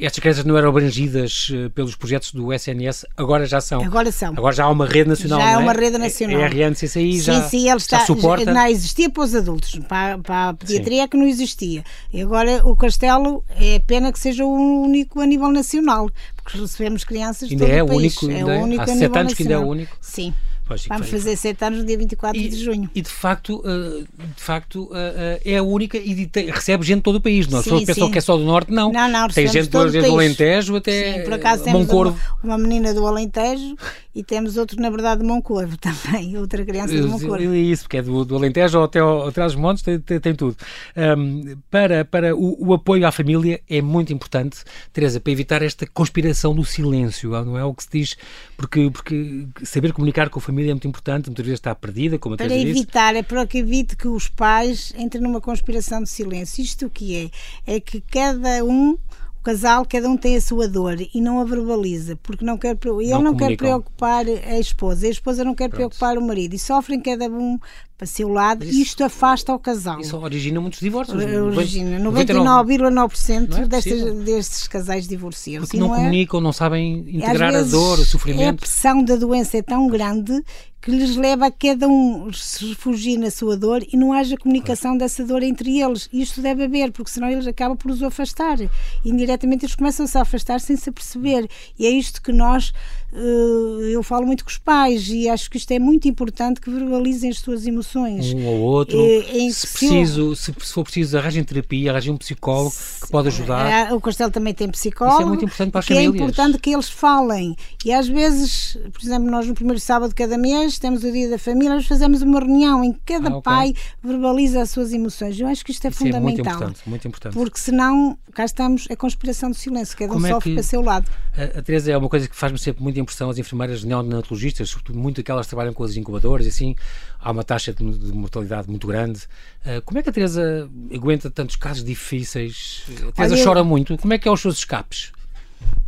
[0.00, 3.80] estas crianças não eram abrangidas eh, pelos projetos do SNS, agora já são.
[3.84, 4.32] Agora são.
[4.36, 5.40] Agora já há uma rede nacional.
[5.40, 6.40] Já é uma rede nacional.
[6.40, 8.52] É, a RNCCI sim, já, sim, ele está, já suporta.
[8.52, 11.84] Não existia para os adultos, para, para a pediatria é que não existia.
[12.12, 17.04] E agora o castelo é pena que seja o único a nível nacional, porque recebemos
[17.04, 18.22] crianças ainda de todo é o país.
[18.22, 19.36] Único, é o único há sete anos nacional.
[19.36, 19.96] que ainda é o único.
[20.00, 20.34] Sim.
[20.68, 22.90] Pois, Vamos fazer sete anos no dia 24 e, de junho.
[22.94, 27.02] E de facto, uh, de facto uh, é a única e tem, recebe gente de
[27.04, 27.48] todo o país.
[27.48, 27.60] Não?
[27.60, 28.92] As pessoas que é só do Norte, não.
[28.92, 32.92] Não, não, Tem gente do, do Alentejo até sim, por acaso temos uma, uma, menina
[32.92, 33.76] do Alentejo
[34.14, 37.54] e temos outro, na verdade, de Moncorvo também, outra criança de Moncorvo.
[37.54, 40.56] Isso, porque é do, do Alentejo até ao, até aos montes, tem, tem, tem tudo.
[40.94, 44.58] Um, para para o, o, apoio à família é muito importante,
[44.92, 48.16] Teresa, para evitar esta conspiração do silêncio, não é o que se diz,
[48.56, 52.34] porque, porque saber comunicar com a família é muito importante, muitas vezes está perdida, como
[52.34, 56.62] a Para evitar, é para que evite que os pais entrem numa conspiração de silêncio.
[56.62, 57.30] Isto o que
[57.66, 57.74] é?
[57.74, 58.98] É que cada um
[59.38, 62.76] o casal, cada um tem a sua dor e não a verbaliza, porque não quer,
[63.00, 65.76] ele não, não quer preocupar a esposa, a esposa não quer Pronto.
[65.76, 67.58] preocupar o marido e sofrem cada um
[67.98, 70.00] para seu lado e isto afasta o casal.
[70.00, 71.20] Isso origina muitos divórcios.
[71.20, 71.98] Origina.
[71.98, 75.62] 99,9% é destes, destes casais divorciam.
[75.62, 78.50] Porque não, não é, comunicam, não sabem integrar a dor, o sofrimento.
[78.50, 80.44] A pressão da doença é tão grande
[80.80, 84.96] que lhes leva a cada um se refugiar na sua dor e não haja comunicação
[84.96, 86.08] dessa dor entre eles.
[86.12, 88.58] Isto deve haver, porque senão eles acabam por os afastar.
[89.04, 91.48] Indiretamente eles começam-se a afastar sem se aperceber.
[91.78, 92.72] E é isto que nós,
[93.10, 97.30] eu falo muito com os pais e acho que isto é muito importante que verbalizem
[97.30, 98.34] as suas emoções.
[98.34, 98.98] Um ou outro.
[98.98, 103.88] É, se, preciso, se, for preciso, arranjem terapia, arranjem um psicólogo que pode ajudar.
[103.90, 105.16] É, o Castelo também tem psicólogo.
[105.16, 106.14] Isso é muito importante para as é famílias.
[106.14, 107.56] É importante que eles falem.
[107.84, 111.30] E às vezes, por exemplo, nós no primeiro sábado de cada mês temos o dia
[111.30, 113.42] da família, nós fazemos uma reunião em que cada ah, okay.
[113.42, 115.40] pai verbaliza as suas emoções.
[115.40, 116.20] Eu acho que isto é Isso fundamental.
[116.20, 117.34] É muito importante, muito importante.
[117.34, 121.10] Porque senão, cá estamos, a conspiração do silêncio, cada um é sofre para seu lado.
[121.36, 124.98] A, a Teresa é uma coisa que faz-me sempre muita impressão, as enfermeiras neonatologistas, sobretudo
[124.98, 126.74] muito aquelas que trabalham com as incubadoras e assim,
[127.20, 129.20] há uma taxa de, de mortalidade muito grande.
[129.64, 132.84] Uh, como é que a Teresa aguenta tantos casos difíceis?
[133.08, 133.96] A Teresa Olha, chora muito.
[133.98, 135.12] Como é que é os seus escapes?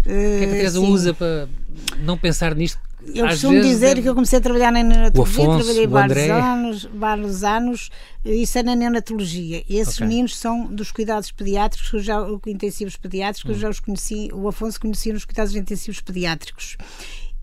[0.06, 0.86] Uh, o que é que a Teresa sim.
[0.86, 1.48] usa para
[1.98, 2.78] não pensar nisto
[3.14, 6.88] eu costumo vezes, dizer que eu comecei a trabalhar na neonatologia, Afonso, trabalhei vários anos,
[6.94, 7.90] vários anos,
[8.24, 9.64] isso é na neonatologia.
[9.68, 10.06] E esses okay.
[10.06, 13.54] meninos são dos cuidados pediátricos, eu já, intensivos pediátricos, hum.
[13.54, 16.76] eu já os conheci, o Afonso conhecia nos cuidados intensivos pediátricos.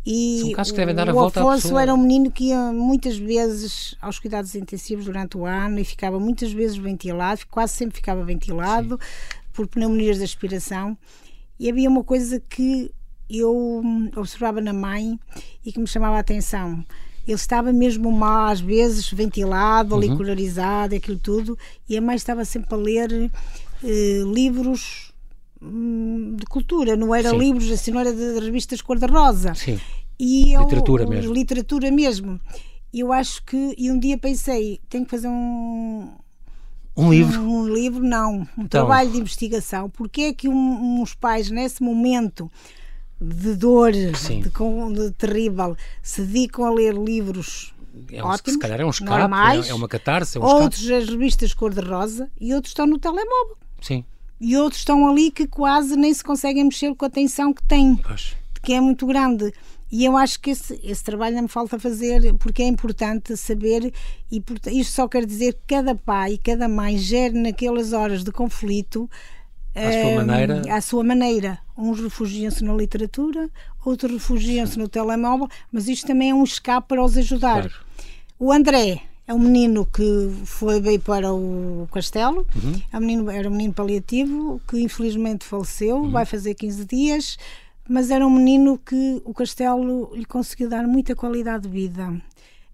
[0.06, 3.18] E São casos que devem dar a o Afonso era um menino que ia muitas
[3.18, 8.24] vezes aos cuidados intensivos durante o ano e ficava muitas vezes ventilado, quase sempre ficava
[8.24, 9.40] ventilado Sim.
[9.52, 10.98] por pneumonias de aspiração.
[11.60, 12.90] E havia uma coisa que
[13.30, 13.84] eu
[14.16, 15.20] observava na mãe
[15.66, 16.84] e que me chamava a atenção.
[17.28, 20.02] Ele estava mesmo mal, às vezes, ventilado, uhum.
[20.96, 23.30] aquilo tudo, e a mãe estava sempre a ler
[23.84, 25.12] eh, livros
[25.62, 27.38] hum, de cultura, não era Sim.
[27.38, 29.54] livros, assim, não era de, de revistas cor-de-rosa.
[29.56, 29.78] Sim.
[30.18, 31.34] E eu, literatura mesmo.
[31.34, 32.40] Literatura mesmo.
[32.94, 36.10] Eu acho que, e um dia pensei, tenho que fazer um,
[36.96, 37.42] um livro?
[37.42, 38.40] Um, um livro, não.
[38.40, 38.68] Um então.
[38.68, 39.90] trabalho de investigação.
[39.90, 42.50] Porque é que um, uns pais, nesse momento,
[43.20, 47.74] de dor, de, de, terrível, se dedicam a ler livros
[48.12, 50.82] é um, ótimos, se calhar é um escape, normais, é, uma catarse, é um outros
[50.82, 51.04] escape.
[51.04, 53.58] as revistas cor-de-rosa e outros estão no telemóvel.
[53.82, 54.04] Sim.
[54.40, 57.96] E outros estão ali que quase nem se conseguem mexer com a atenção que têm,
[57.96, 58.36] pois.
[58.62, 59.52] que é muito grande.
[59.92, 63.92] E eu acho que esse, esse trabalho não me falta fazer porque é importante saber,
[64.30, 69.10] e isto só quer dizer que cada pai cada mãe gere naquelas horas de conflito
[69.74, 70.62] à sua ehm, maneira.
[70.70, 71.60] À sua maneira.
[71.78, 73.50] Uns refugiam-se na literatura,
[73.86, 77.70] outros refugiam-se no telemóvel, mas isto também é um escape para os ajudar.
[77.70, 77.86] Claro.
[78.40, 82.82] O André é um menino que foi veio para o castelo, uhum.
[82.92, 86.12] é um menino, era um menino paliativo que infelizmente faleceu, uhum.
[86.12, 87.38] vai fazer 15 dias
[87.88, 92.14] mas era um menino que o Castelo lhe conseguiu dar muita qualidade de vida.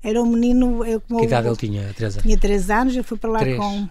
[0.01, 0.83] Era um menino.
[0.83, 2.21] Eu, que idade ele tinha, Teresa?
[2.21, 3.87] Tinha 3 anos, eu fui para lá com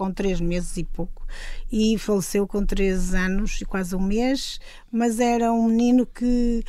[0.00, 1.26] com três meses e pouco.
[1.70, 4.58] E faleceu com três anos e quase um mês,
[4.90, 6.64] mas era um menino que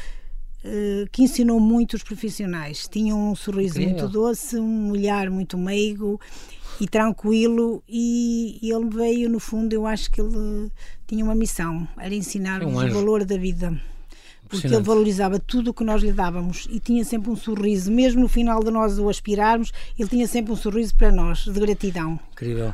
[0.65, 2.89] eh, que ensinou muito os profissionais.
[2.91, 3.99] Tinha um sorriso Incrível.
[4.01, 6.19] muito doce, um olhar muito meigo
[6.81, 7.81] e tranquilo.
[7.87, 10.69] E, e, ele veio no fundo eu acho que ele
[11.07, 13.79] tinha uma missão era ensinar um o valor da vida.
[14.49, 17.89] Porque ele valorizava tudo o que nós lhe dávamos e tinha sempre um sorriso.
[17.89, 21.57] Mesmo no final de nós o aspirarmos ele tinha sempre um sorriso para nós de
[21.57, 22.19] gratidão.
[22.33, 22.73] Incrível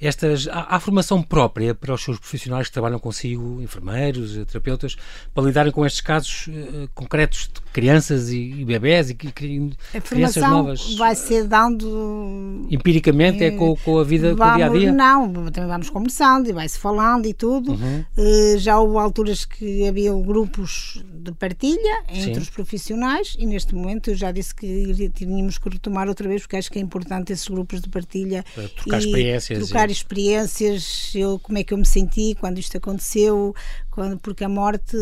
[0.00, 4.96] estas, há, há, formação própria para os seus profissionais que trabalham consigo, enfermeiros, terapeutas,
[5.34, 10.42] para lidarem com estes casos uh, concretos de crianças e, e bebés e, e crianças
[10.42, 10.94] novas?
[10.94, 12.66] vai ser dando...
[12.70, 14.92] Empiricamente, é com, com a vida, vamos, com o dia-a-dia?
[14.92, 17.72] Não, também vamos conversando e vai-se falando e tudo.
[17.72, 18.04] Uhum.
[18.16, 22.40] Uh, já houve alturas que havia grupos de partilha entre Sim.
[22.40, 26.56] os profissionais e neste momento eu já disse que tínhamos que retomar outra vez porque
[26.56, 28.44] acho que é importante esses grupos de partilha.
[28.54, 29.58] Para trocar experiências.
[29.58, 33.54] Trocar experiências, eu, como é que eu me senti quando isto aconteceu,
[33.90, 34.96] quando, porque a morte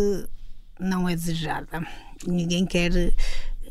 [0.79, 1.87] não é desejada.
[2.27, 3.13] Ninguém quer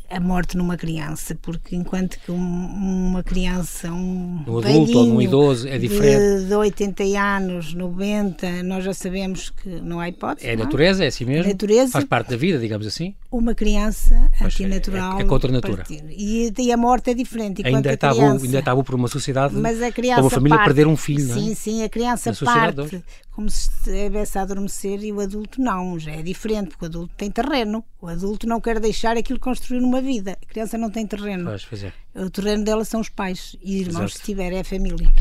[0.08, 5.22] a morte numa criança, porque enquanto que um, uma criança, um, um adulto ou um
[5.22, 6.42] idoso é diferente.
[6.42, 10.46] De, de 80 anos, 90, nós já sabemos que não há hipótese.
[10.46, 10.56] É a é?
[10.56, 11.50] natureza, é assim mesmo?
[11.50, 11.92] É natureza.
[11.92, 13.14] Faz parte da vida, digamos assim.
[13.30, 15.18] Uma criança antinatural.
[15.18, 15.84] É, é, contra a natura.
[15.90, 17.66] E, e, a morte é diferente.
[17.66, 20.56] Ainda é, tabu, criança, ainda é tabu por uma sociedade, mas a criança uma família
[20.56, 23.02] parte, perder um filho, Sim, sim, a criança parte
[23.36, 27.12] como se estivesse a adormecer e o adulto não, já é diferente, porque o adulto
[27.18, 27.84] tem terreno.
[28.00, 30.38] O adulto não quer deixar aquilo construir numa vida.
[30.42, 31.44] A criança não tem terreno.
[31.44, 31.92] Pois, pois é.
[32.14, 34.18] O terreno dela são os pais e irmãos, Exato.
[34.18, 35.12] se tiver, é a família.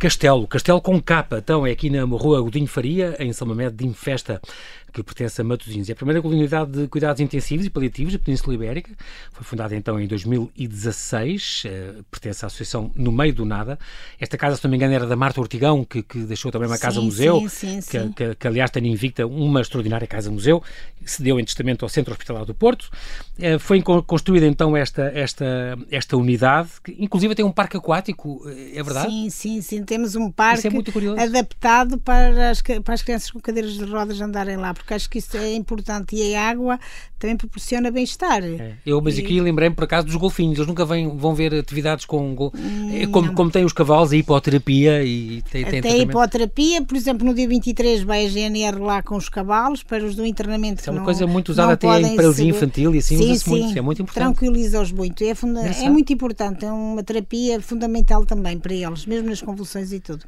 [0.00, 3.86] Castelo, Castelo com capa, então é aqui na rua Godinho Faria, em São Mamede de
[3.86, 4.42] Infesta
[4.90, 5.88] que pertence a Matosinhos.
[5.88, 8.90] É a primeira comunidade de cuidados intensivos e paliativos da Península Ibérica.
[9.32, 13.78] Foi fundada então em 2016, eh, pertence à Associação No Meio do Nada.
[14.18, 16.78] Esta casa, se não me engano, era da Marta Ortigão, que, que deixou também uma
[16.78, 20.62] casa-museu, que, que, que, aliás tem invicta uma extraordinária casa-museu,
[21.04, 22.90] se deu em testamento ao Centro Hospitalar do Porto.
[23.38, 28.78] Eh, foi construída então esta, esta, esta unidade, que inclusive tem um parque aquático, eh,
[28.78, 29.10] é verdade?
[29.10, 29.84] Sim, sim, sim.
[29.84, 34.56] Temos um parque é adaptado para as, para as crianças com cadeiras de rodas andarem
[34.56, 36.78] lá porque acho que isso é importante e a água
[37.20, 38.42] também proporciona bem-estar.
[38.42, 38.76] É.
[38.84, 42.34] Eu, mas aqui lembrei-me por acaso dos golfinhos, eles nunca vêm, vão ver atividades com.
[42.34, 42.52] Gol...
[42.92, 46.96] É como, como tem os cavalos, a hipoterapia e tem, tem Até a hipoterapia, por
[46.96, 50.82] exemplo, no dia 23 vai a GNR lá com os cavalos para os do internamento.
[50.86, 53.78] é uma não, coisa muito usada até em paralisia infantil e assim sim, usa-se muito,
[53.78, 54.24] é muito importante.
[54.24, 55.60] Tranquiliza-os muito, é, funda...
[55.60, 60.24] é muito importante, é uma terapia fundamental também para eles, mesmo nas convulsões e tudo.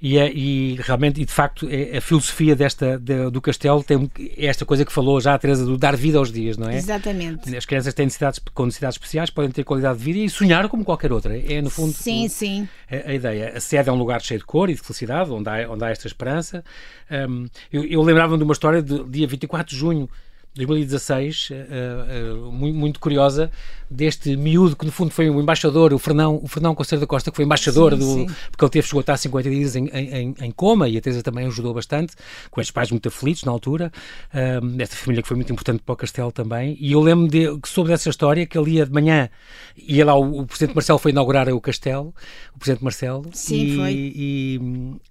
[0.00, 4.10] E, é, e realmente, e de facto, é, a filosofia desta, de, do castelo tem
[4.38, 6.76] esta coisa que falou já a Teresa do dar vida aos dias, não é?
[6.76, 7.56] Exatamente.
[7.56, 10.84] As crianças têm necessidades, com necessidades especiais podem ter qualidade de vida e sonhar como
[10.84, 11.36] qualquer outra.
[11.36, 12.68] É, no fundo, sim, sim.
[12.88, 13.52] A, a, ideia.
[13.56, 15.90] A sede é um lugar cheio de cor e de felicidade, onde há, onde há
[15.90, 16.64] esta esperança.
[17.10, 20.08] Um, eu, eu lembrava-me de uma história do dia 24 de junho
[20.54, 23.50] 2016, uh, uh, muito, muito, curiosa,
[23.88, 27.30] deste miúdo que no fundo foi um embaixador, o Fernão, o Fernão Conselho da Costa,
[27.30, 28.36] que foi embaixador, sim, do, sim.
[28.50, 31.22] porque ele teve, chegou a estar 50 dias em, em, em, coma e a Teresa
[31.22, 32.14] também ajudou bastante,
[32.50, 33.92] com estes pais muito aflitos na altura,
[34.34, 37.56] uh, esta família que foi muito importante para o Castelo também, e eu lembro de,
[37.60, 39.30] que soube dessa história, que ele ia de manhã,
[39.76, 42.12] ia lá, o, o Presidente Marcelo foi inaugurar o Castelo,
[42.54, 43.92] o Presidente Marcelo, sim, e, foi.
[43.92, 44.60] E,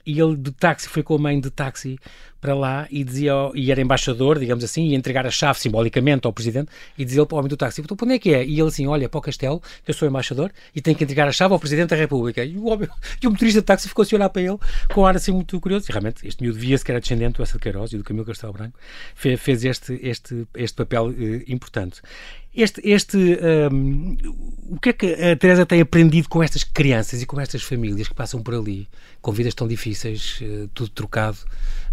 [0.06, 1.98] e ele de táxi, foi com a mãe de táxi
[2.40, 6.34] para lá e dizia, e era embaixador, digamos assim, ia entregar a chave simbolicamente ao
[6.34, 8.46] presidente e dizia para o homem do táxi, então onde é que é?
[8.46, 11.28] E ele assim, olha, para o castelo, que eu sou embaixador e tenho que entregar
[11.28, 12.44] a chave ao presidente da república.
[12.44, 12.88] E o, homem,
[13.22, 14.58] e o motorista de táxi ficou a olhar para ele
[14.94, 17.44] com um ar assim muito curioso e realmente este miúdo via-se que era descendente do
[17.44, 18.78] Essa de Queiroz e do Camilo Castelo Branco,
[19.16, 22.02] fez este, este, este papel eh, importante.
[22.54, 23.18] Este, este
[23.72, 24.18] um,
[24.70, 28.08] o que é que a Teresa tem aprendido com estas crianças e com estas famílias
[28.08, 28.88] que passam por ali,
[29.22, 31.38] com vidas tão difíceis, uh, tudo trocado,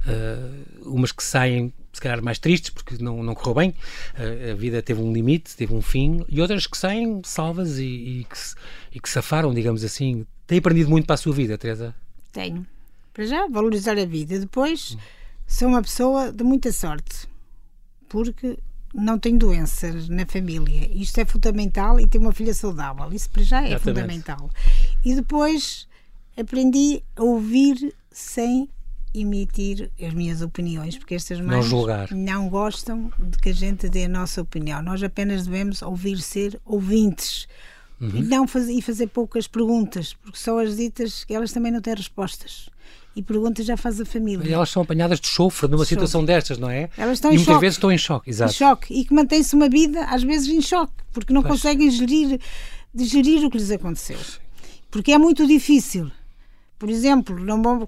[0.07, 4.55] uh, umas que saem se calhar mais tristes porque não, não correu bem, uh, a
[4.55, 8.39] vida teve um limite, teve um fim, e outras que saem salvas e, e, que,
[8.95, 10.27] e que safaram, digamos assim.
[10.47, 11.95] Tem aprendido muito para a sua vida, Teresa?
[12.33, 12.67] Tenho.
[13.13, 14.39] Para já, valorizar a vida.
[14.39, 14.97] Depois,
[15.47, 17.27] sou uma pessoa de muita sorte,
[18.09, 18.59] porque
[18.97, 20.91] não tem doenças na família.
[20.93, 23.13] Isto é fundamental e tem uma filha saudável.
[23.13, 23.85] Isso para já é Exatamente.
[23.85, 24.51] fundamental.
[25.05, 25.87] E depois
[26.37, 28.69] aprendi a ouvir sem
[29.15, 34.05] emitir as minhas opiniões, porque estas mães não, não gostam de que a gente dê
[34.05, 34.83] a nossa opinião.
[34.83, 37.47] Nós apenas devemos ouvir ser ouvintes.
[37.99, 38.11] Uhum.
[38.11, 41.81] E, não fazer, e fazer poucas perguntas, porque só as ditas que elas também não
[41.81, 42.69] têm respostas
[43.17, 44.47] e perguntas já faz a família.
[44.47, 46.91] E elas são apanhadas de chofre numa de situação destas, não é?
[46.99, 47.61] Elas estão e em muitas choque.
[47.63, 48.53] vezes estão em choque, exato.
[48.53, 48.95] Em choque.
[48.95, 51.55] E que mantém-se uma vida, às vezes, em choque, porque não pois.
[51.55, 52.39] conseguem gerir,
[52.95, 54.19] digerir o que lhes aconteceu.
[54.91, 56.11] Porque é muito difícil.
[56.79, 57.35] Por exemplo,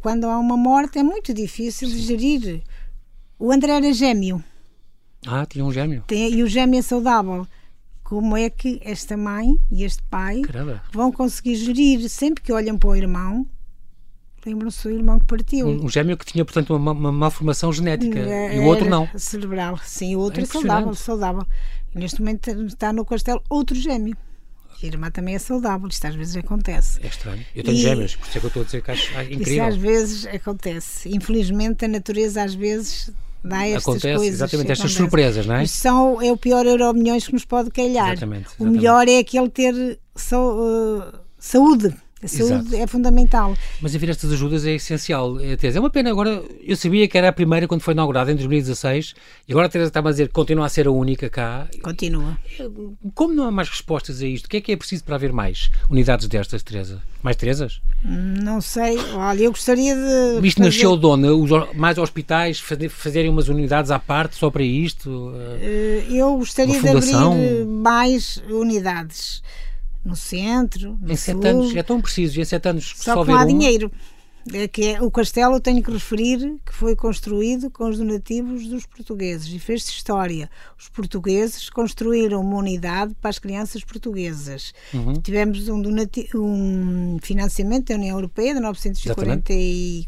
[0.00, 2.62] quando há uma morte, é muito difícil digerir.
[3.38, 4.42] O André era gêmeo.
[5.26, 6.04] Ah, tinha um gêmeo.
[6.06, 7.46] Tem, e o gêmeo é saudável.
[8.02, 10.82] Como é que esta mãe e este pai Caramba.
[10.90, 13.46] vão conseguir gerir sempre que olham para o irmão?
[14.48, 15.66] Lembram-se do irmão que partiu.
[15.66, 19.06] Um, um gêmeo que tinha, portanto, uma, uma malformação genética é, e o outro não.
[19.14, 21.46] Cerebral, sim, o outro é, é saudável, saudável.
[21.94, 24.16] E neste momento está no castelo outro gêmeo.
[24.82, 27.00] A irmã também é saudável, isto às vezes acontece.
[27.02, 27.44] É estranho.
[27.54, 29.42] Eu tenho e, gêmeos, por isso é que eu estou a dizer que acho incrível.
[29.42, 31.08] Isso às vezes acontece.
[31.14, 33.12] Infelizmente a natureza às vezes
[33.44, 34.34] dá estas acontece, coisas.
[34.34, 35.64] Exatamente, estas surpresas, não é?
[35.64, 38.12] Isto são, é o pior euro milhões que nos pode calhar.
[38.12, 38.62] Exatamente, exatamente.
[38.62, 42.76] O melhor é aquele ter uh, saúde a saúde Exato.
[42.76, 43.57] é fundamental.
[43.81, 45.38] Mas enviar estas ajudas é essencial.
[45.40, 46.42] É, é uma pena agora.
[46.62, 49.14] Eu sabia que era a primeira quando foi inaugurada em 2016
[49.46, 51.68] e agora a Teresa está a dizer que continua a ser a única cá.
[51.83, 52.37] Continua.
[53.14, 54.46] Como não há mais respostas a isto?
[54.46, 57.00] O que é que é preciso para haver mais unidades destas, Teresa?
[57.22, 57.81] Mais Teresas?
[58.04, 58.96] Não sei.
[59.14, 60.46] Olha, eu gostaria de.
[60.46, 60.70] Isto fazer...
[60.70, 61.26] nasceu de onde?
[61.28, 65.33] Os, mais hospitais fazerem umas unidades à parte só para isto?
[65.61, 69.42] Eh, eu gostaria de abrir mais unidades
[70.04, 71.46] no centro, no em sete sul.
[71.46, 73.46] anos, é tão preciso, em sete anos só, só que não há uma...
[73.46, 73.90] dinheiro.
[74.52, 78.87] É que é, o castelo, tenho que referir, que foi construído com os donativos dos
[78.87, 80.48] portugueses e fez-se história.
[80.78, 84.72] Os portugueses construíram uma unidade para as crianças portuguesas.
[84.94, 85.14] Uhum.
[85.14, 85.82] Tivemos um,
[86.34, 89.28] um, financiamento da União Europeia de 944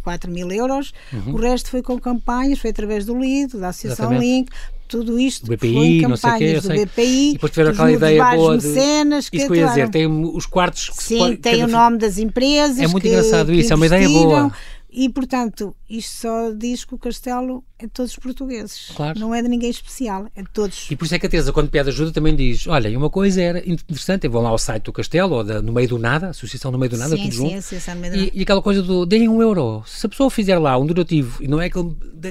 [0.01, 0.29] Exatamente.
[0.29, 0.93] mil euros.
[1.13, 1.35] Uhum.
[1.35, 4.27] O resto foi com campanhas, foi através do LIDO, da Associação Exatamente.
[4.27, 4.53] Link,
[4.91, 7.31] tudo isto BPI, foi em campanhas do BPI.
[7.31, 8.67] E depois tiveram aquela ideia boa de...
[8.67, 11.69] Mecenas, que isso que eu ia dizer, tem os quartos que Sim, pode, tem o
[11.69, 14.53] nome das empresas É muito que, engraçado isso, é uma ideia boa.
[14.93, 18.91] E, portanto, isto só diz que o castelo é de todos os portugueses.
[18.97, 19.21] Claro.
[19.21, 20.91] Não é de ninguém especial, é de todos.
[20.91, 23.41] E por isso é que a Teresa, quando pede ajuda, também diz: Olha, uma coisa
[23.41, 26.73] era interessante, vão lá ao site do castelo, ou da, no meio do nada, Associação
[26.73, 27.55] no meio do nada, sim, tudo sim, junto.
[27.55, 28.31] Associação no meio do nada.
[28.35, 29.85] E, e aquela coisa do deem um euro.
[29.87, 31.79] Se a pessoa fizer lá um donativo, e não é que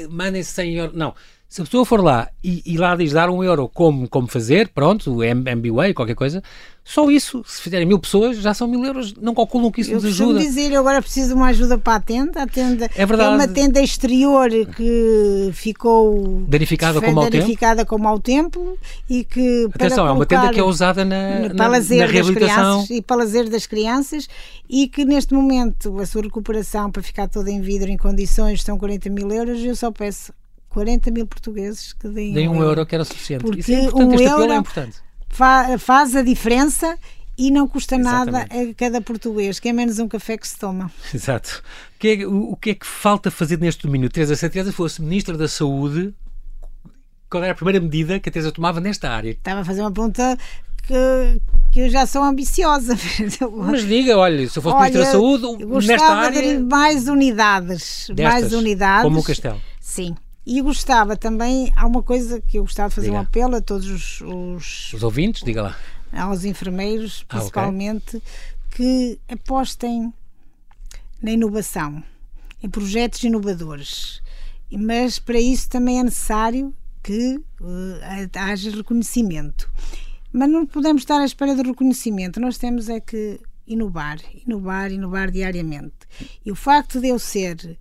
[0.10, 1.14] mandem 100 euros, não
[1.50, 4.70] se a pessoa for lá e, e, lá diz dar um euro como, como fazer,
[4.70, 6.44] pronto, MBWay, qualquer coisa,
[6.84, 9.96] só isso, se fizerem mil pessoas, já são mil euros, não calculam que isso eu
[9.96, 10.40] nos ajuda.
[10.40, 12.44] Eu dizer, eu agora preciso de uma ajuda para a tenda.
[12.44, 13.34] A tenda é, verdade.
[13.34, 17.90] é uma tenda exterior que ficou danificada como ao danificada tempo.
[17.90, 18.78] como ao tempo
[19.10, 22.86] e que Atenção, é uma tenda que é usada na, na, na, na reabilitação.
[22.92, 24.28] e para lazer das crianças
[24.70, 28.78] e que neste momento a sua recuperação para ficar toda em vidro em condições são
[28.78, 30.32] 40 mil euros eu só peço
[30.80, 33.44] 40 mil portugueses que deem, deem um, um euro, que era suficiente.
[33.44, 34.98] Porque Isso é importante, um este euro é importante.
[35.28, 36.98] Fa faz a diferença
[37.38, 38.50] e não custa Exatamente.
[38.50, 40.90] nada a cada português, que é menos um café que se toma.
[41.14, 41.62] Exato.
[41.96, 44.10] O que é, o, o que, é que falta fazer neste domínio?
[44.10, 46.14] Teresa, se a Teresa fosse Ministra da Saúde,
[47.30, 49.32] qual era a primeira medida que a Teresa tomava nesta área?
[49.32, 50.38] Estava a fazer uma pergunta
[50.88, 51.42] que,
[51.74, 52.98] que eu já sou ambiciosa.
[53.54, 56.42] Mas diga, olha, se eu fosse olha, Ministra da Saúde, nesta área...
[56.42, 58.08] de mais unidades.
[58.14, 59.04] Destas, mais unidades.
[59.04, 59.62] Como o Castelo.
[59.82, 60.16] Sim.
[60.46, 63.20] E gostava também, há uma coisa que eu gostava de fazer diga.
[63.20, 65.78] um apelo a todos os, os, os ouvintes, diga lá.
[66.12, 68.22] Aos enfermeiros, principalmente, ah, okay.
[68.72, 70.12] que apostem
[71.22, 72.04] na inovação,
[72.64, 74.22] em projetos inovadores.
[74.72, 76.74] Mas para isso também é necessário
[77.04, 79.70] que uh, haja reconhecimento.
[80.32, 85.32] Mas não podemos estar à espera de reconhecimento, nós temos é que inovar, inovar, inovar
[85.32, 85.96] diariamente.
[86.46, 87.78] E o facto de eu ser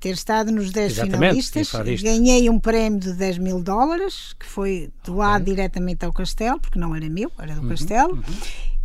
[0.00, 1.70] ter estado nos 10 finalistas,
[2.02, 5.54] ganhei um prémio de 10 mil dólares, que foi doado okay.
[5.54, 8.22] diretamente ao Castelo, porque não era meu, era do uhum, Castelo, uhum.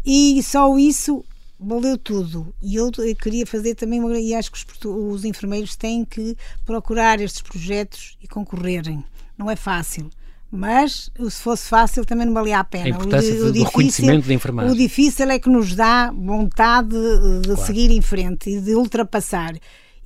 [0.05, 1.23] e só isso
[1.57, 2.53] valeu tudo.
[2.61, 7.41] E eu queria fazer também, e acho que os, os enfermeiros têm que procurar estes
[7.41, 9.03] projetos e concorrerem.
[9.37, 10.11] Não é fácil
[10.51, 12.85] mas se fosse fácil também não valia a pena.
[12.85, 14.71] A importância o, o do difícil, reconhecimento da enfermagem.
[14.71, 17.65] O difícil é que nos dá vontade de, de claro.
[17.65, 19.53] seguir em frente e de ultrapassar.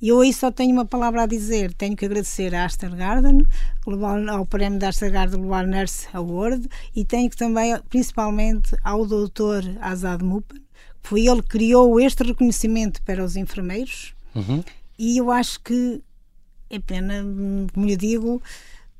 [0.00, 1.74] E eu aí só tenho uma palavra a dizer.
[1.74, 3.44] Tenho que agradecer à Astor Garden,
[4.30, 9.62] ao prémio da Astor Garden Global Nurse Award, e tenho que também, principalmente, ao doutor
[9.80, 10.56] Azad Mupan,
[11.02, 14.14] foi ele que criou este reconhecimento para os enfermeiros.
[14.34, 14.62] Uhum.
[14.98, 16.00] E eu acho que
[16.70, 17.24] é pena,
[17.74, 18.40] como lhe digo,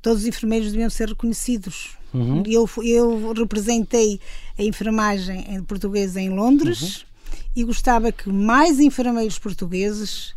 [0.01, 1.97] todos os enfermeiros deviam ser reconhecidos.
[2.13, 2.43] Uhum.
[2.45, 4.19] Eu, eu representei
[4.57, 7.39] a enfermagem portuguesa em Londres uhum.
[7.55, 10.35] e gostava que mais enfermeiros portugueses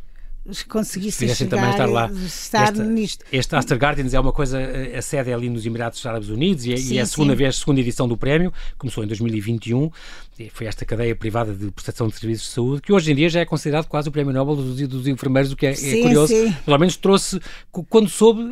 [0.68, 2.10] conseguissem chegar, também estar lá.
[2.10, 3.24] Estar esta, nisto.
[3.32, 4.58] Este Aster Gardens é uma coisa,
[4.96, 7.32] a sede é ali nos Emirados Árabes Unidos e, é, sim, e é a segunda
[7.32, 7.38] sim.
[7.38, 9.90] vez, segunda edição do prémio, começou em 2021,
[10.52, 13.40] foi esta cadeia privada de prestação de serviços de saúde, que hoje em dia já
[13.40, 16.02] é considerado quase o prémio Nobel dos, dos enfermeiros, o que é, é sim, é
[16.02, 16.34] curioso.
[16.64, 17.40] Pelo menos trouxe,
[17.88, 18.42] quando soube,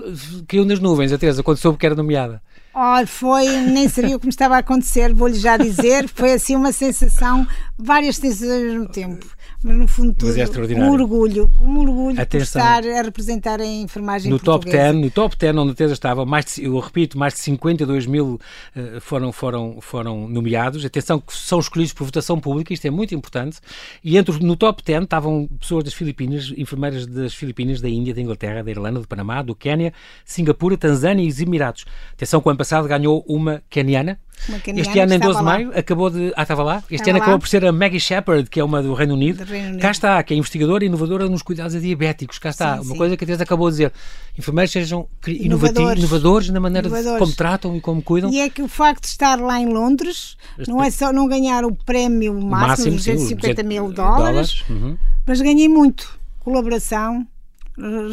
[0.48, 2.40] caiu nas nuvens, a Teresa, quando soube que era nomeada.
[2.74, 6.56] Olha, foi, nem sabia o que me estava a acontecer, vou-lhe já dizer, foi assim
[6.56, 7.46] uma sensação,
[7.78, 9.26] várias sensações mesmo tempo
[9.62, 10.44] mas no fundo tudo, é
[10.76, 12.60] um orgulho, um orgulho Atenção.
[12.60, 14.76] por estar a representar a enfermagem no portuguesa.
[14.76, 17.40] top 10, no top 10 onde a Teresa estava, mais de, eu repito, mais de
[17.40, 18.40] 52 mil
[18.76, 20.84] uh, foram, foram, foram nomeados.
[20.84, 23.60] Atenção que são escolhidos por votação pública, isto é muito importante.
[24.02, 28.20] E entre, no top 10 estavam pessoas das Filipinas, enfermeiras das Filipinas, da Índia, da
[28.20, 29.92] Inglaterra, da Irlanda, do Panamá, do Quénia,
[30.24, 31.84] Singapura, Tanzânia e os Emirados.
[32.14, 34.18] Atenção que o ano passado ganhou uma queniana,
[34.76, 36.32] este ano, em 12 de maio, acabou de.
[36.36, 36.76] Ah, estava lá?
[36.78, 37.24] Este estava ano lá.
[37.24, 39.44] acabou por ser a Maggie Shepard, que é uma do Reino Unido.
[39.44, 39.80] Do Reino Unido.
[39.80, 42.38] Cá está, que é investigadora e inovadora nos cuidados a diabéticos.
[42.38, 42.74] Cá está.
[42.74, 42.98] Sim, uma sim.
[42.98, 43.92] coisa que a Teresa acabou de dizer.
[44.36, 47.14] Enfermeiros sejam inovadores, inovadores na maneira inovadores.
[47.14, 48.32] de como tratam e como cuidam.
[48.32, 50.70] E é que o facto de estar lá em Londres este...
[50.70, 54.64] não é só não ganhar o prémio máximo, máximo de 250 mil dólares, dólares.
[54.68, 54.96] Uhum.
[55.26, 56.18] mas ganhei muito.
[56.40, 57.26] Colaboração,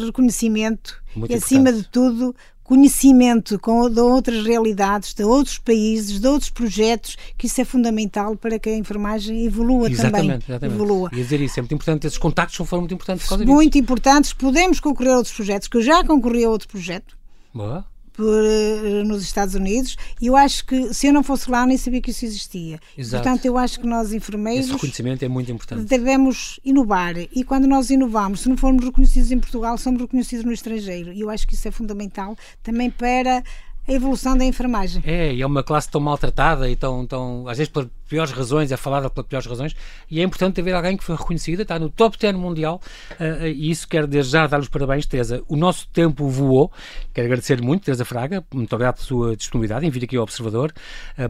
[0.04, 1.44] reconhecimento muito e, importante.
[1.44, 2.34] acima de tudo,
[2.70, 8.36] conhecimento com, de outras realidades, de outros países, de outros projetos, que isso é fundamental
[8.36, 10.36] para que a enfermagem evolua exatamente, também.
[10.48, 10.80] Exatamente.
[10.80, 11.10] Evolua.
[11.12, 13.82] E dizer isso, é muito importante, esses contactos foram muito importantes por causa Muito disso.
[13.82, 17.18] importantes, podemos concorrer a outros projetos, que eu já concorri a outro projeto.
[17.52, 17.89] Boa
[18.20, 21.78] por, eh, nos Estados Unidos e eu acho que se eu não fosse lá nem
[21.78, 22.78] sabia que isso existia.
[22.96, 23.24] Exato.
[23.24, 25.84] Portanto, eu acho que nós enfermeiros Esse reconhecimento é muito importante.
[25.84, 30.52] Devemos inovar e quando nós inovamos, se não formos reconhecidos em Portugal, somos reconhecidos no
[30.52, 33.42] estrangeiro e eu acho que isso é fundamental também para
[33.86, 35.02] a evolução da enfermagem.
[35.04, 38.72] É, e é uma classe tão maltratada e tão, tão às vezes por piores razões,
[38.72, 39.76] é falada pelas piores razões,
[40.10, 42.80] e é importante haver alguém que foi reconhecida, está no top 10 mundial,
[43.12, 45.42] uh, e isso quero desde já dar os parabéns, Teresa.
[45.48, 46.72] O nosso tempo voou,
[47.14, 50.72] quero agradecer muito, Teresa Fraga, muito obrigado pela sua disponibilidade em vir aqui ao Observador,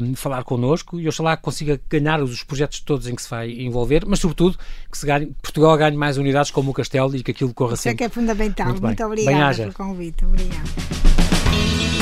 [0.01, 4.05] um, falar connosco, e oxalá consiga ganhar os projetos todos em que se vai envolver,
[4.07, 4.59] mas sobretudo
[4.91, 7.97] que ganhe, Portugal ganhe mais unidades como o Castelo e que aquilo corra isso sempre.
[7.97, 8.69] Isso é que é fundamental.
[8.69, 10.25] Muito, muito obrigada pelo convite.
[10.25, 12.00] Obrigada.